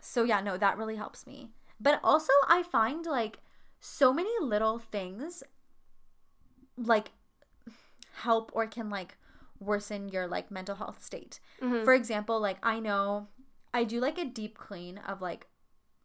so 0.00 0.22
yeah, 0.24 0.40
no, 0.40 0.56
that 0.56 0.78
really 0.78 0.96
helps 0.96 1.26
me. 1.26 1.48
But 1.80 2.00
also 2.04 2.32
I 2.48 2.62
find 2.62 3.04
like 3.06 3.38
so 3.80 4.12
many 4.12 4.30
little 4.40 4.78
things 4.78 5.42
like 6.76 7.10
help 8.12 8.50
or 8.54 8.66
can 8.66 8.88
like 8.88 9.16
worsen 9.60 10.08
your 10.08 10.26
like 10.26 10.50
mental 10.50 10.76
health 10.76 11.02
state. 11.04 11.40
Mhm. 11.60 11.84
For 11.84 11.94
example, 11.94 12.40
like 12.40 12.58
I 12.62 12.80
know 12.80 13.28
I 13.74 13.84
do 13.84 14.00
like 14.00 14.18
a 14.18 14.24
deep 14.24 14.56
clean 14.58 14.98
of 14.98 15.20
like 15.20 15.46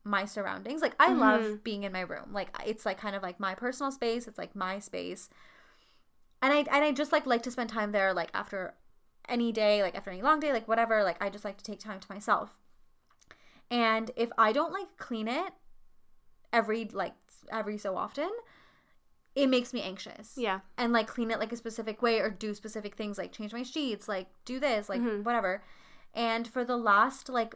my 0.03 0.25
surroundings. 0.25 0.81
Like 0.81 0.95
I 0.99 1.09
Mhm. 1.09 1.19
love 1.19 1.63
being 1.63 1.83
in 1.83 1.91
my 1.91 2.01
room. 2.01 2.33
Like 2.33 2.49
it's 2.65 2.85
like 2.85 2.97
kind 2.97 3.15
of 3.15 3.23
like 3.23 3.39
my 3.39 3.55
personal 3.55 3.91
space. 3.91 4.27
It's 4.27 4.37
like 4.37 4.55
my 4.55 4.79
space. 4.79 5.29
And 6.41 6.51
I 6.51 6.57
and 6.59 6.83
I 6.83 6.91
just 6.91 7.11
like 7.11 7.25
like 7.25 7.43
to 7.43 7.51
spend 7.51 7.69
time 7.69 7.91
there 7.91 8.13
like 8.13 8.31
after 8.33 8.73
any 9.29 9.51
day, 9.51 9.81
like 9.83 9.95
after 9.95 10.09
any 10.11 10.21
long 10.21 10.39
day, 10.39 10.51
like 10.51 10.67
whatever, 10.67 11.03
like 11.03 11.21
I 11.21 11.29
just 11.29 11.45
like 11.45 11.57
to 11.57 11.63
take 11.63 11.79
time 11.79 11.99
to 11.99 12.11
myself. 12.11 12.57
And 13.69 14.11
if 14.15 14.29
I 14.37 14.51
don't 14.51 14.73
like 14.73 14.97
clean 14.97 15.27
it 15.27 15.53
every 16.51 16.85
like 16.91 17.13
every 17.51 17.77
so 17.77 17.95
often, 17.95 18.29
it 19.35 19.47
makes 19.47 19.71
me 19.73 19.81
anxious. 19.81 20.33
Yeah. 20.37 20.59
And 20.77 20.91
like 20.93 21.07
clean 21.07 21.31
it 21.31 21.39
like 21.39 21.51
a 21.53 21.57
specific 21.57 22.01
way 22.01 22.19
or 22.19 22.29
do 22.29 22.53
specific 22.53 22.95
things 22.95 23.17
like 23.17 23.31
change 23.31 23.53
my 23.53 23.63
sheets, 23.63 24.07
like 24.07 24.27
do 24.45 24.59
this, 24.59 24.89
like 24.89 25.01
Mhm. 25.01 25.23
whatever. 25.23 25.63
And 26.13 26.47
for 26.47 26.65
the 26.65 26.75
last 26.77 27.29
like 27.29 27.55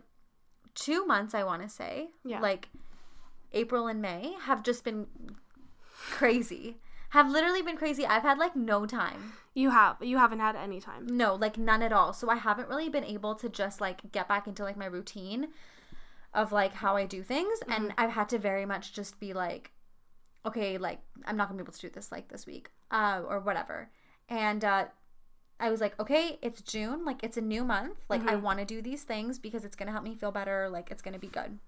2 0.76 1.06
months 1.06 1.34
I 1.34 1.44
want 1.44 1.62
to 1.64 1.70
say, 1.70 2.12
Yeah. 2.24 2.40
like 2.40 2.70
April 3.52 3.88
and 3.88 4.02
May 4.02 4.36
have 4.42 4.64
just 4.64 4.84
been 4.84 5.08
crazy. 6.12 6.78
Have 7.10 7.30
literally 7.30 7.62
been 7.62 7.78
crazy. 7.78 8.06
I've 8.06 8.24
had 8.24 8.38
like 8.38 8.56
no 8.56 8.86
time. 8.86 9.34
You 9.54 9.70
have. 9.70 9.98
You 10.02 10.18
haven't 10.18 10.40
had 10.40 10.56
any 10.56 10.82
time. 10.82 11.08
No, 11.08 11.34
like 11.36 11.58
none 11.58 11.82
at 11.82 11.94
all. 11.94 12.12
So 12.14 12.30
I 12.30 12.36
haven't 12.36 12.68
really 12.68 12.90
been 12.90 13.06
able 13.06 13.36
to 13.36 13.48
just 13.48 13.80
like 13.80 14.12
get 14.12 14.28
back 14.28 14.48
into 14.48 14.64
like 14.64 14.76
my 14.76 14.86
routine 14.86 15.50
of 16.34 16.52
like 16.52 16.74
how 16.74 16.98
I 16.98 17.06
do 17.06 17.24
things. 17.24 17.60
And 17.70 17.94
I've 17.98 18.10
had 18.12 18.28
to 18.30 18.38
very 18.38 18.66
much 18.66 18.92
just 18.94 19.18
be 19.20 19.32
like, 19.34 19.72
okay, 20.46 20.78
like 20.78 21.00
I'm 21.26 21.38
not 21.38 21.48
gonna 21.48 21.58
be 21.58 21.64
able 21.64 21.74
to 21.74 21.82
do 21.82 21.90
this 21.90 22.12
like 22.12 22.28
this 22.30 22.46
week, 22.46 22.70
uh, 22.92 23.22
or 23.28 23.40
whatever. 23.40 23.90
And 24.30 24.64
uh 24.64 24.86
I 25.60 25.70
was 25.70 25.80
like, 25.80 25.98
okay, 26.00 26.38
it's 26.42 26.62
June, 26.62 27.06
like 27.06 27.24
it's 27.24 27.38
a 27.38 27.42
new 27.42 27.64
month. 27.64 27.98
Like 28.10 28.28
I 28.28 28.36
want 28.36 28.60
to 28.60 28.66
do 28.66 28.82
these 28.82 29.04
things 29.04 29.40
because 29.40 29.64
it's 29.64 29.76
gonna 29.76 29.92
help 29.92 30.04
me 30.04 30.14
feel 30.16 30.32
better, 30.32 30.70
like 30.70 30.92
it's 30.92 31.02
gonna 31.02 31.20
be 31.20 31.28
good. 31.28 31.60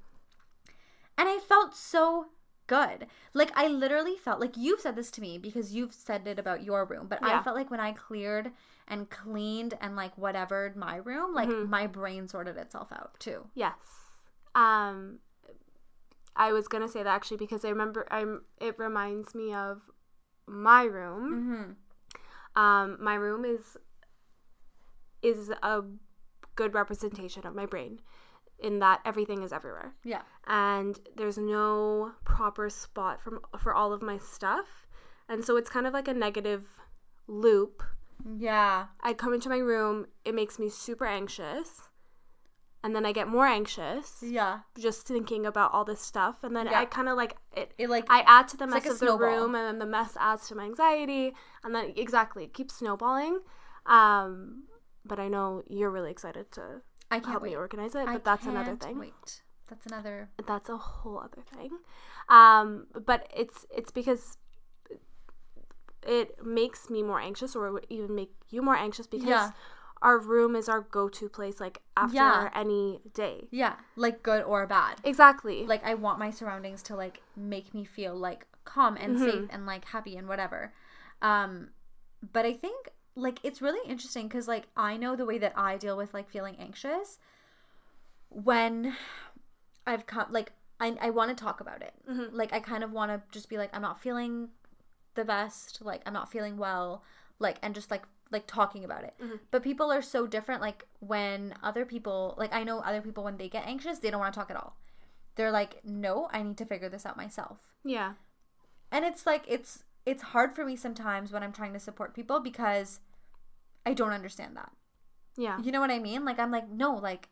And 1.17 1.27
I 1.29 1.39
felt 1.39 1.73
so 1.75 2.27
good. 2.67 3.07
Like 3.33 3.51
I 3.55 3.67
literally 3.67 4.15
felt 4.17 4.41
like 4.41 4.57
you've 4.57 4.81
said 4.81 4.95
this 4.95 5.09
to 5.11 5.21
me 5.21 5.37
because 5.37 5.73
you've 5.73 5.93
said 5.93 6.27
it 6.27 6.37
about 6.37 6.63
your 6.63 6.83
room, 6.85 7.07
but 7.07 7.19
I 7.23 7.41
felt 7.43 7.55
like 7.55 7.71
when 7.71 7.79
I 7.79 7.93
cleared 7.93 8.51
and 8.89 9.09
cleaned 9.09 9.77
and 9.79 9.95
like 9.95 10.17
whatever 10.17 10.73
my 10.75 10.97
room, 10.97 11.33
like 11.33 11.47
my 11.49 11.87
brain 11.87 12.27
sorted 12.27 12.57
itself 12.57 12.91
out 12.91 13.17
too. 13.19 13.47
Yes. 13.55 13.77
Um 14.53 15.19
I 16.37 16.53
was 16.53 16.67
going 16.67 16.83
to 16.83 16.89
say 16.89 17.01
that 17.03 17.09
actually 17.15 17.37
because 17.37 17.65
I 17.65 17.69
remember 17.69 18.07
I'm 18.11 18.43
it 18.61 18.77
reminds 18.79 19.33
me 19.35 19.53
of 19.53 19.81
my 20.47 20.83
room. 20.83 21.75
Mhm. 22.55 22.61
Um 22.61 22.97
my 23.01 23.15
room 23.15 23.43
is 23.45 23.75
is 25.21 25.49
a 25.63 25.81
good 26.55 26.73
representation 26.73 27.45
of 27.45 27.55
my 27.55 27.65
brain 27.65 27.99
in 28.59 28.79
that 28.79 29.01
everything 29.05 29.43
is 29.43 29.51
everywhere. 29.53 29.93
Yeah. 30.03 30.21
and 30.47 30.99
there's 31.15 31.37
no 31.37 32.13
proper 32.23 32.69
spot 32.69 33.21
from 33.21 33.39
for 33.59 33.73
all 33.73 33.91
of 33.93 34.01
my 34.01 34.17
stuff. 34.17 34.87
And 35.29 35.43
so 35.43 35.57
it's 35.57 35.69
kind 35.69 35.85
of 35.85 35.93
like 35.93 36.07
a 36.07 36.13
negative 36.13 36.63
loop. 37.27 37.83
Yeah. 38.37 38.87
I 39.01 39.13
come 39.13 39.33
into 39.33 39.49
my 39.49 39.57
room, 39.57 40.05
it 40.23 40.33
makes 40.33 40.57
me 40.57 40.69
super 40.69 41.05
anxious. 41.05 41.89
And 42.83 42.95
then 42.95 43.05
I 43.05 43.11
get 43.11 43.27
more 43.27 43.45
anxious 43.45 44.21
Yeah. 44.21 44.59
just 44.77 45.07
thinking 45.07 45.45
about 45.45 45.73
all 45.73 45.83
this 45.83 45.99
stuff 46.01 46.43
and 46.43 46.55
then 46.55 46.67
Yeah. 46.67 46.79
I 46.79 46.85
kind 46.85 47.09
of 47.09 47.17
like 47.17 47.35
it 47.55 47.73
It 47.77 47.89
like 47.89 48.05
I 48.09 48.21
add 48.21 48.47
to 48.49 48.57
the 48.57 48.65
mess 48.67 48.85
like 48.85 48.85
of 48.93 48.99
the 48.99 49.17
room 49.17 49.55
and 49.55 49.65
then 49.67 49.79
the 49.79 49.85
mess 49.85 50.15
adds 50.19 50.47
to 50.49 50.55
my 50.55 50.63
anxiety 50.65 51.33
and 51.63 51.73
then 51.75 51.93
exactly 51.95 52.43
it 52.43 52.53
keeps 52.53 52.75
snowballing. 52.75 53.39
Um 53.85 54.63
but 55.05 55.19
I 55.19 55.27
know 55.27 55.63
you're 55.67 55.89
really 55.89 56.11
excited 56.11 56.51
to 56.53 56.81
I 57.09 57.19
can't 57.19 57.31
help 57.31 57.43
wait. 57.43 57.49
me 57.51 57.55
organize 57.55 57.95
it, 57.95 58.07
I 58.07 58.13
but 58.13 58.23
that's 58.23 58.45
another 58.45 58.75
thing. 58.75 58.99
Wait. 58.99 59.41
That's 59.67 59.85
another 59.85 60.29
that's 60.45 60.69
a 60.69 60.77
whole 60.77 61.17
other 61.19 61.41
thing 61.53 61.71
um 62.29 62.87
but 63.05 63.27
it's 63.35 63.65
it's 63.69 63.91
because 63.91 64.37
it 66.03 66.45
makes 66.45 66.89
me 66.89 67.03
more 67.03 67.19
anxious 67.19 67.55
or 67.55 67.67
it 67.67 67.71
would 67.73 67.87
even 67.89 68.15
make 68.15 68.31
you 68.49 68.61
more 68.61 68.75
anxious 68.75 69.07
because 69.07 69.27
Yeah. 69.27 69.51
Our 70.01 70.19
room 70.19 70.55
is 70.55 70.69
our 70.69 70.81
go-to 70.81 71.27
place 71.29 71.59
like 71.59 71.81
after 71.95 72.15
Yeah. 72.15 72.49
any 72.53 72.99
day 73.13 73.47
Yeah, 73.51 73.75
like 73.95 74.21
good 74.23 74.43
or 74.43 74.65
bad. 74.67 74.99
exactly 75.03 75.65
Like 75.65 75.83
I 75.85 75.93
want 75.95 76.19
my 76.19 76.31
surroundings 76.31 76.83
to 76.83 76.95
like 76.95 77.21
make 77.35 77.73
me 77.73 77.83
feel 77.85 78.15
like 78.15 78.47
calm 78.65 78.97
and 78.97 79.15
Mm-hmm. 79.15 79.29
safe 79.29 79.49
and 79.51 79.65
like 79.65 79.85
happy 79.85 80.15
and 80.17 80.27
whatever. 80.27 80.73
Um 81.21 81.69
but 82.33 82.45
I 82.45 82.53
think 82.53 82.89
like 83.15 83.39
it's 83.43 83.61
really 83.61 83.87
interesting 83.89 84.29
cuz 84.29 84.47
like 84.47 84.67
I 84.75 84.97
know 84.97 85.15
the 85.15 85.25
way 85.25 85.37
that 85.39 85.53
I 85.57 85.77
deal 85.77 85.97
with 85.97 86.13
like 86.13 86.29
feeling 86.29 86.55
anxious 86.59 87.17
when 88.29 88.95
I've 89.85 90.05
come 90.05 90.27
like 90.31 90.51
I 90.79 90.95
I 91.01 91.09
want 91.09 91.35
to 91.35 91.43
talk 91.43 91.59
about 91.61 91.81
it. 91.81 91.93
Mhm. 92.09 92.29
Like 92.31 92.53
I 92.53 92.59
kind 92.59 92.83
of 92.83 92.91
want 92.91 93.11
to 93.11 93.21
just 93.31 93.49
be 93.49 93.57
like 93.57 93.69
I'm 93.75 93.81
not 93.81 93.99
feeling 93.99 94.49
the 95.15 95.25
best, 95.25 95.81
like 95.81 96.01
I'm 96.05 96.13
not 96.13 96.31
feeling 96.31 96.57
well, 96.57 97.03
like 97.39 97.57
and 97.63 97.73
just 97.73 97.89
like 97.89 98.03
like 98.31 98.45
talking 98.47 98.83
about 98.83 99.03
it. 99.03 99.13
Mhm. 99.21 99.39
But 99.51 99.63
people 99.63 99.91
are 99.91 100.01
so 100.01 100.27
different 100.27 100.61
like 100.61 100.85
when 100.99 101.53
other 101.63 101.85
people 101.85 102.35
like 102.37 102.53
I 102.53 102.63
know 102.63 102.79
other 102.79 103.01
people 103.01 103.23
when 103.23 103.37
they 103.37 103.49
get 103.49 103.65
anxious, 103.65 103.99
they 103.99 104.09
don't 104.11 104.19
want 104.19 104.33
to 104.33 104.39
talk 104.39 104.49
at 104.51 104.57
all. 104.57 104.75
They're 105.35 105.51
like, 105.51 105.83
"No, 105.85 106.27
I 106.31 106.41
need 106.43 106.57
to 106.57 106.65
figure 106.65 106.89
this 106.89 107.05
out 107.05 107.17
myself." 107.17 107.59
yeah 107.83 108.13
And 108.91 109.05
it's 109.05 109.25
like 109.25 109.43
it's 109.47 109.83
it's 110.05 110.23
hard 110.33 110.55
for 110.55 110.65
me 110.65 110.75
sometimes 110.75 111.31
when 111.31 111.43
I'm 111.43 111.51
trying 111.53 111.73
to 111.73 111.79
support 111.79 112.13
people 112.13 112.39
because 112.39 112.99
I 113.85 113.93
don't 113.93 114.11
understand 114.11 114.55
that. 114.57 114.71
yeah 115.35 115.59
You 115.61 115.71
know 115.71 115.79
what 115.79 115.91
I 115.91 115.99
mean? 115.99 116.25
Like 116.25 116.39
I'm 116.39 116.51
like, 116.51 116.67
"No, 116.69 116.95
like 116.95 117.29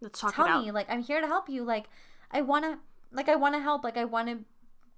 let's 0.00 0.20
talk 0.20 0.34
tell 0.34 0.46
me 0.62 0.70
like 0.70 0.88
i'm 0.90 1.00
here 1.02 1.22
to 1.22 1.26
help 1.26 1.48
you 1.48 1.64
like 1.64 1.86
i 2.30 2.42
want 2.42 2.66
to 2.66 2.78
like 3.12 3.30
i 3.30 3.34
want 3.34 3.54
to 3.54 3.60
help 3.62 3.82
like 3.82 3.96
i 3.96 4.04
want 4.04 4.28
to 4.28 4.44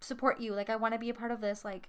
support 0.00 0.40
you 0.40 0.52
like 0.54 0.68
i 0.68 0.74
want 0.74 0.92
to 0.92 0.98
be 0.98 1.08
a 1.08 1.14
part 1.14 1.30
of 1.30 1.40
this 1.40 1.64
like 1.64 1.88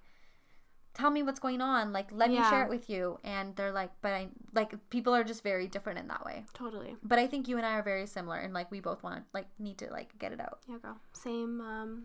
tell 1.00 1.12
me 1.12 1.22
what's 1.24 1.40
going 1.40 1.62
on 1.62 1.94
like 1.94 2.10
let 2.12 2.30
me 2.30 2.38
share 2.50 2.64
it 2.64 2.70
with 2.70 2.90
you. 2.90 3.04
And 3.24 3.56
they're 3.56 3.72
like 3.82 3.92
but 4.02 4.12
i 4.20 4.28
like 4.54 4.72
people 4.90 5.14
are 5.16 5.24
just 5.24 5.42
very 5.44 5.68
different 5.68 5.98
in 6.00 6.08
that 6.08 6.24
way. 6.26 6.44
Totally. 6.54 6.96
But 7.04 7.18
i 7.20 7.28
think 7.28 7.48
you 7.48 7.58
and 7.58 7.66
i 7.66 7.74
are 7.80 7.84
very 7.84 8.06
similar 8.06 8.38
and 8.38 8.54
like 8.54 8.70
we 8.72 8.80
both 8.80 9.02
want 9.04 9.24
like 9.34 9.48
need 9.60 9.78
to 9.80 9.88
like 9.92 10.10
get 10.20 10.32
it 10.32 10.42
out. 10.48 10.60
Yeah 10.68 10.78
girl. 10.84 10.98
Same 11.14 11.62
um 11.62 12.04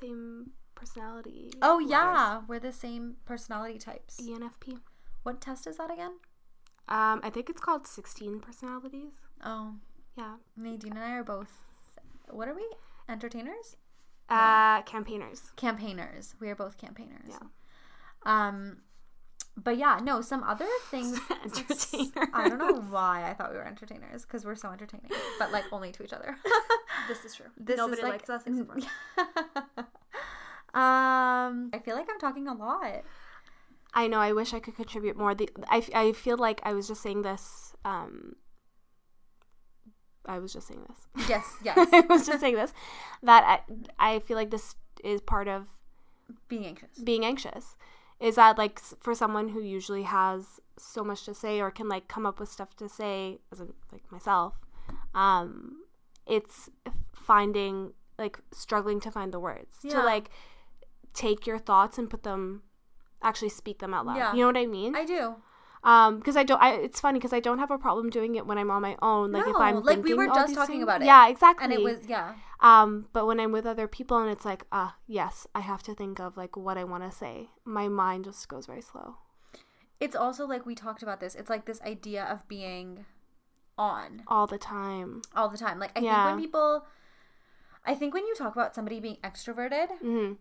same 0.00 0.50
personality 0.74 1.50
oh 1.62 1.76
letters. 1.76 1.90
yeah. 1.90 2.40
We're 2.48 2.60
the 2.60 2.72
same 2.72 3.16
personality 3.24 3.78
types. 3.78 4.20
Enfp 4.20 4.78
what 5.24 5.40
test 5.40 5.66
is 5.66 5.76
that 5.78 5.90
again? 5.90 6.14
Um 6.88 7.20
i 7.24 7.30
think 7.30 7.50
it's 7.50 7.60
called 7.60 7.86
16 7.86 8.40
personalities. 8.40 9.12
Oh. 9.44 9.74
Yeah. 10.16 10.34
Nadine 10.56 10.92
and 10.92 11.04
i 11.10 11.12
are 11.12 11.24
both 11.24 11.52
what 12.30 12.46
are 12.48 12.54
we? 12.54 12.66
Entertainers? 13.08 13.76
Uh 14.28 14.82
campaigners. 14.82 15.40
Campaigners. 15.56 16.34
We 16.40 16.48
are 16.50 16.56
both 16.56 16.76
campaigners. 16.78 17.28
Yeah. 17.28 17.46
Um 18.26 18.78
but 19.56 19.78
yeah 19.78 19.98
no 20.02 20.20
some 20.20 20.42
other 20.42 20.66
things 20.90 21.18
entertainers 21.44 22.28
i 22.34 22.48
don't 22.48 22.58
know 22.58 22.82
why 22.90 23.28
i 23.30 23.32
thought 23.32 23.50
we 23.50 23.56
were 23.56 23.66
entertainers 23.66 24.22
because 24.22 24.44
we're 24.44 24.54
so 24.54 24.70
entertaining 24.70 25.10
but 25.38 25.50
like 25.50 25.64
only 25.72 25.90
to 25.90 26.02
each 26.02 26.12
other 26.12 26.36
this 27.08 27.24
is 27.24 27.34
true 27.34 27.46
this 27.56 27.78
nobody 27.78 27.98
is 27.98 28.02
like, 28.02 28.12
likes 28.12 28.28
us 28.28 28.42
except 28.46 28.70
for 28.70 28.78
us. 28.78 28.84
um 30.74 31.70
i 31.72 31.80
feel 31.82 31.96
like 31.96 32.06
i'm 32.10 32.18
talking 32.18 32.46
a 32.46 32.54
lot 32.54 33.02
I 33.94 34.08
know. 34.08 34.18
I 34.18 34.32
wish 34.34 34.52
I 34.52 34.60
could 34.60 34.76
contribute 34.76 35.16
more. 35.16 35.34
The 35.34 35.48
I, 35.70 35.82
I 35.94 36.12
feel 36.12 36.36
like 36.36 36.60
I 36.64 36.74
was 36.74 36.86
just 36.86 37.02
saying 37.02 37.22
this. 37.22 37.74
Um, 37.82 38.36
I 40.26 40.38
was 40.38 40.52
just 40.52 40.68
saying 40.68 40.84
this. 40.86 41.28
yes 41.30 41.56
yes 41.64 41.78
I 41.78 42.00
was 42.00 42.26
just 42.26 42.40
saying 42.40 42.56
this. 42.56 42.74
That 43.22 43.62
I 43.98 44.10
I 44.16 44.18
feel 44.18 44.36
like 44.36 44.50
this 44.50 44.76
is 45.02 45.22
part 45.22 45.48
of 45.48 45.68
being 46.46 46.66
anxious 46.66 46.98
being 46.98 47.24
anxious. 47.24 47.76
Is 48.18 48.36
that 48.36 48.56
like 48.58 48.78
for 48.80 49.14
someone 49.14 49.50
who 49.50 49.60
usually 49.60 50.04
has 50.04 50.58
so 50.78 51.04
much 51.04 51.24
to 51.24 51.34
say 51.34 51.60
or 51.60 51.70
can 51.70 51.88
like 51.88 52.08
come 52.08 52.24
up 52.26 52.40
with 52.40 52.48
stuff 52.48 52.74
to 52.76 52.88
say, 52.88 53.38
as 53.52 53.60
in, 53.60 53.74
like 53.92 54.10
myself, 54.10 54.54
um, 55.14 55.82
it's 56.26 56.70
finding 57.14 57.92
like 58.18 58.38
struggling 58.52 59.00
to 59.00 59.10
find 59.10 59.32
the 59.32 59.40
words 59.40 59.76
Yeah. 59.82 59.92
to 59.92 60.02
like 60.02 60.30
take 61.12 61.46
your 61.46 61.58
thoughts 61.58 61.98
and 61.98 62.08
put 62.08 62.22
them 62.22 62.62
actually 63.22 63.48
speak 63.50 63.78
them 63.80 63.92
out 63.92 64.06
loud. 64.06 64.16
Yeah. 64.16 64.32
You 64.32 64.40
know 64.40 64.46
what 64.46 64.56
I 64.56 64.66
mean? 64.66 64.94
i 64.96 65.04
do 65.04 65.36
um 65.86 66.18
because 66.18 66.36
i 66.36 66.42
don't 66.42 66.60
I, 66.60 66.74
it's 66.86 67.00
funny 67.00 67.18
because 67.18 67.32
i 67.32 67.40
don't 67.40 67.60
have 67.60 67.70
a 67.70 67.78
problem 67.78 68.10
doing 68.10 68.34
it 68.34 68.44
when 68.46 68.58
i'm 68.58 68.70
on 68.70 68.82
my 68.82 68.96
own 69.00 69.32
like 69.32 69.46
if 69.46 69.56
i'm 69.56 69.82
like, 69.82 70.02
we 70.02 70.12
were 70.14 70.26
just 70.26 70.54
talking 70.54 70.74
things- 70.76 70.82
about 70.82 71.00
it. 71.02 71.06
yeah 71.06 71.28
exactly 71.28 71.64
and 71.64 71.72
it 71.72 71.82
was 71.82 71.98
yeah. 72.06 72.34
Um 72.60 73.06
but 73.12 73.26
when 73.26 73.38
i'm 73.40 73.52
with 73.52 73.66
other 73.66 73.86
people 73.86 74.16
and 74.18 74.30
it's 74.30 74.44
like 74.44 74.64
ah 74.72 74.96
yes 75.06 75.46
i 75.54 75.60
have 75.60 75.82
to 75.84 75.94
think 75.94 76.18
of 76.20 76.36
like 76.36 76.56
what 76.56 76.76
i 76.76 76.84
want 76.84 77.02
to 77.10 77.16
say 77.16 77.34
my 77.64 77.86
mind 77.88 78.24
just 78.24 78.48
goes 78.48 78.66
very 78.66 78.82
slow. 78.82 79.16
It's 80.00 80.16
also 80.16 80.46
like 80.46 80.66
we 80.66 80.74
talked 80.74 81.02
about 81.02 81.20
this 81.20 81.34
it's 81.34 81.50
like 81.50 81.64
this 81.66 81.80
idea 81.82 82.24
of 82.24 82.46
being 82.48 83.06
on. 83.78 84.22
All 84.26 84.46
the 84.46 84.58
time. 84.58 85.22
All 85.34 85.48
the 85.50 85.58
time 85.58 85.78
like 85.78 85.92
i 85.96 86.00
Yeah. 86.00 86.14
think 86.24 86.24
when 86.34 86.40
people 86.44 86.86
i 87.84 87.94
think 87.94 88.12
when 88.14 88.26
you 88.26 88.34
talk 88.34 88.52
about 88.56 88.74
somebody 88.74 88.98
being 89.00 89.18
extroverted 89.22 89.88
hmm 90.00 90.32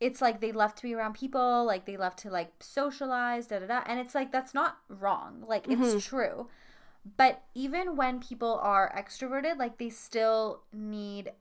it's 0.00 0.20
like 0.20 0.40
they 0.40 0.52
love 0.52 0.74
to 0.76 0.82
be 0.82 0.94
around 0.94 1.14
people, 1.14 1.64
like 1.64 1.86
they 1.86 1.96
love 1.96 2.16
to 2.16 2.30
like 2.30 2.52
socialize, 2.60 3.46
da 3.46 3.58
da 3.60 3.66
da. 3.66 3.82
And 3.86 3.98
it's 4.00 4.14
like 4.14 4.32
that's 4.32 4.54
not 4.54 4.78
wrong. 4.88 5.44
Like 5.46 5.66
it's 5.68 5.80
Mm-hmm. 5.80 5.98
true. 5.98 6.48
But 7.16 7.42
even 7.54 7.96
when 7.96 8.20
people 8.20 8.58
are 8.62 8.92
extroverted, 8.96 9.58
like 9.58 9.78
they 9.78 9.90
still 9.90 10.62
need 10.72 11.32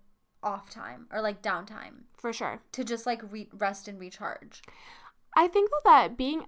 off 0.43 0.69
time 0.69 1.07
or 1.11 1.21
like 1.21 1.41
downtime 1.41 2.03
for 2.17 2.31
sure 2.31 2.61
to 2.71 2.83
just 2.83 3.07
like 3.07 3.21
re- 3.31 3.49
rest 3.51 3.87
and 3.87 3.99
recharge. 3.99 4.61
i 5.35 5.47
think 5.47 5.71
though 5.71 5.89
that 5.89 6.15
being 6.15 6.45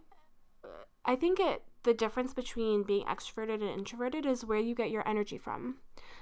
i 1.04 1.16
think 1.16 1.40
it 1.40 1.64
the 1.84 1.94
difference 1.96 2.34
between 2.34 2.84
being 2.84 3.06
extroverted 3.06 3.56
and 3.56 3.80
introverted 3.80 4.26
is 4.26 4.46
where 4.46 4.60
you 4.60 4.76
get 4.76 4.92
your 4.92 5.08
energy 5.08 5.38
from. 5.38 5.78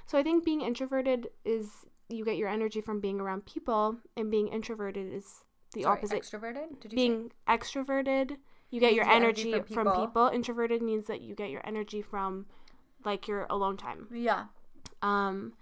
So 0.06 0.16
I 0.16 0.22
think 0.22 0.44
being 0.44 0.60
introverted 0.60 1.26
is 1.44 1.84
you 2.08 2.24
get 2.24 2.36
your 2.36 2.48
energy 2.48 2.80
from 2.80 3.00
being 3.00 3.20
around 3.20 3.46
people, 3.46 3.96
and 4.16 4.30
being 4.30 4.46
introverted 4.46 5.12
is 5.12 5.44
the 5.76 5.82
Sorry, 5.82 5.98
opposite. 5.98 6.22
Extroverted? 6.22 6.80
Did 6.80 6.92
you 6.92 6.96
being 6.96 7.32
extroverted, 7.48 8.36
you 8.70 8.80
get 8.80 8.90
You 8.92 8.96
your 9.02 9.08
energy, 9.08 9.52
energy 9.52 9.72
from, 9.74 9.84
from 9.84 9.86
people. 9.92 10.06
people. 10.06 10.26
Introverted 10.32 10.82
means 10.82 11.06
that 11.06 11.20
you 11.20 11.34
get 11.34 11.50
your 11.50 11.62
energy 11.64 12.02
from 12.02 12.46
like 13.04 13.28
your 13.28 13.46
alone 13.48 13.76
time. 13.76 14.08
Yeah. 14.12 14.46
Um 15.02 15.52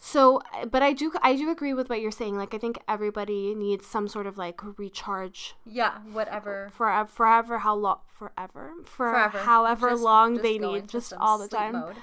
so 0.00 0.40
but 0.70 0.82
I 0.82 0.92
do 0.92 1.12
I 1.22 1.34
do 1.34 1.50
agree 1.50 1.74
with 1.74 1.88
what 1.90 2.00
you're 2.00 2.12
saying. 2.12 2.36
Like 2.36 2.54
I 2.54 2.58
think 2.58 2.78
everybody 2.88 3.54
needs 3.54 3.84
some 3.86 4.06
sort 4.06 4.26
of 4.26 4.38
like 4.38 4.60
recharge 4.78 5.56
Yeah, 5.66 5.98
whatever. 6.12 6.70
forever 6.72 7.08
forever 7.10 7.58
how 7.58 7.74
long 7.74 7.98
forever 8.08 8.72
for 8.84 9.10
Forever. 9.10 9.38
however 9.38 9.90
Just- 9.90 10.02
long 10.02 10.34
just 10.34 10.42
they 10.44 10.58
need 10.58 10.88
just 10.88 11.12
all 11.14 11.38
the 11.38 11.48
time. 11.48 11.72
mode. 11.72 11.96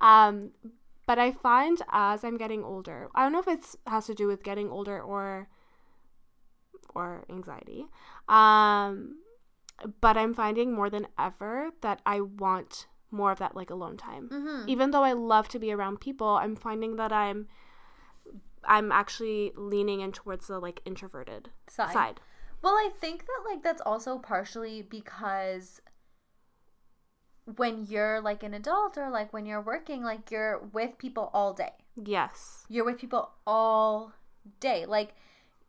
Um, 0.00 0.50
but 1.06 1.18
I 1.18 1.32
find 1.32 1.80
as 1.90 2.24
I'm 2.24 2.38
getting 2.38 2.64
older, 2.64 3.08
I 3.14 3.22
don't 3.22 3.32
know 3.32 3.40
if 3.40 3.48
it's 3.48 3.76
has 3.86 4.06
to 4.06 4.14
do 4.14 4.26
with 4.26 4.42
getting 4.42 4.70
older 4.70 4.98
or 5.00 5.48
or 6.94 7.24
anxiety. 7.30 7.86
Um, 8.28 9.16
but 10.00 10.16
I'm 10.16 10.34
finding 10.34 10.72
more 10.72 10.90
than 10.90 11.08
ever 11.18 11.70
that 11.80 12.00
I 12.06 12.20
want 12.20 12.86
more 13.10 13.30
of 13.32 13.38
that 13.38 13.54
like 13.54 13.70
alone 13.70 13.96
time. 13.96 14.28
Mhm. 14.30 14.68
Even 14.68 14.90
though 14.90 15.02
I 15.04 15.12
love 15.12 15.48
to 15.48 15.58
be 15.58 15.72
around 15.72 16.00
people, 16.00 16.28
I'm 16.28 16.56
finding 16.56 16.96
that 16.96 17.12
I'm 17.12 17.48
I'm 18.64 18.92
actually 18.92 19.52
leaning 19.56 20.00
in 20.00 20.12
towards 20.12 20.46
the 20.46 20.60
like 20.60 20.80
introverted 20.84 21.50
Side. 21.68 21.92
side. 21.92 22.20
Well, 22.62 22.74
I 22.74 22.90
think 23.00 23.26
that 23.26 23.42
like 23.44 23.62
that's 23.62 23.82
also 23.82 24.18
partially 24.18 24.82
because 24.82 25.80
when 27.56 27.84
you're 27.86 28.20
like 28.20 28.42
an 28.44 28.54
adult 28.54 28.96
or 28.96 29.10
like 29.10 29.32
when 29.32 29.46
you're 29.46 29.60
working, 29.60 30.04
like 30.04 30.30
you're 30.30 30.58
with 30.72 30.96
people 30.96 31.30
all 31.34 31.52
day. 31.52 31.72
Yes. 31.96 32.64
You're 32.68 32.84
with 32.84 32.98
people 32.98 33.32
all 33.46 34.12
day. 34.60 34.86
Like 34.86 35.14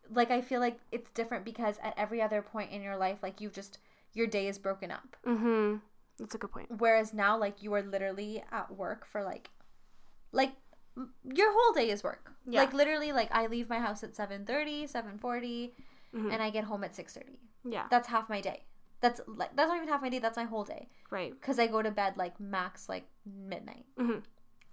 like 0.10 0.32
I 0.32 0.42
feel 0.42 0.60
like 0.60 0.80
it's 0.92 1.10
different 1.12 1.46
because 1.46 1.78
at 1.82 1.94
every 1.98 2.22
other 2.22 2.42
point 2.42 2.72
in 2.72 2.82
your 2.82 2.98
life, 2.98 3.20
like 3.24 3.40
you 3.42 3.50
just 3.50 3.78
your 4.14 4.28
day 4.28 4.48
is 4.48 4.58
broken 4.60 4.92
up. 4.92 5.16
Mm-hmm. 5.26 5.78
That's 6.20 6.36
a 6.36 6.38
good 6.38 6.52
point. 6.52 6.70
Whereas 6.78 7.14
now 7.14 7.38
like 7.38 7.64
you 7.64 7.74
are 7.74 7.82
literally 7.82 8.44
at 8.52 8.76
work 8.76 9.06
for 9.06 9.24
like 9.24 9.50
like 10.32 10.54
your 11.24 11.52
whole 11.52 11.74
day 11.74 11.90
is 11.90 12.04
work. 12.04 12.32
Yeah. 12.46 12.62
Like 12.62 12.74
literally 12.74 13.12
like 13.12 13.30
I 13.32 13.48
leave 13.48 13.70
my 13.70 13.80
house 13.80 14.04
at 14.04 14.14
7:30, 14.16 14.84
7:40 14.88 15.74
Mhm. 16.14 16.32
and 16.32 16.44
I 16.44 16.50
get 16.52 16.66
home 16.66 16.84
at 16.84 16.94
6:30. 16.96 17.40
Yeah. 17.64 17.88
That's 17.90 18.08
half 18.10 18.30
my 18.30 18.42
day. 18.42 18.64
That's 19.02 19.20
like 19.26 19.56
that's 19.56 19.70
not 19.70 19.78
even 19.78 19.88
half 19.90 20.02
my 20.02 20.10
day. 20.10 20.20
That's 20.20 20.38
my 20.38 20.44
whole 20.44 20.64
day 20.64 20.88
Right. 21.10 21.32
because 21.32 21.58
I 21.60 21.68
go 21.68 21.82
to 21.82 21.92
bed 21.92 22.16
like 22.18 22.40
max 22.40 22.88
like 22.88 23.08
midnight. 23.26 23.86
Mhm. 23.98 24.24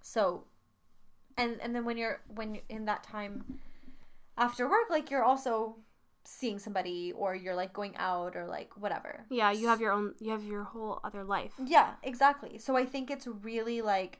So, 0.01 0.45
and 1.37 1.59
and 1.61 1.75
then 1.75 1.85
when 1.85 1.97
you're 1.97 2.21
when 2.27 2.55
you're 2.55 2.63
in 2.69 2.85
that 2.85 3.03
time 3.03 3.59
after 4.41 4.67
work, 4.67 4.89
like 4.89 5.09
you're 5.11 5.23
also 5.23 5.77
seeing 6.23 6.59
somebody 6.59 7.11
or 7.15 7.33
you're 7.35 7.55
like 7.55 7.73
going 7.73 7.95
out 7.97 8.35
or 8.35 8.45
like 8.47 8.71
whatever. 8.83 9.25
Yeah, 9.29 9.51
you 9.51 9.67
have 9.67 9.79
your 9.81 9.91
own 9.91 10.15
you 10.19 10.31
have 10.31 10.43
your 10.43 10.63
whole 10.63 10.99
other 11.03 11.23
life. 11.23 11.53
Yeah, 11.63 11.91
exactly. 12.03 12.57
So 12.57 12.75
I 12.75 12.85
think 12.85 13.09
it's 13.09 13.27
really 13.27 13.81
like 13.81 14.19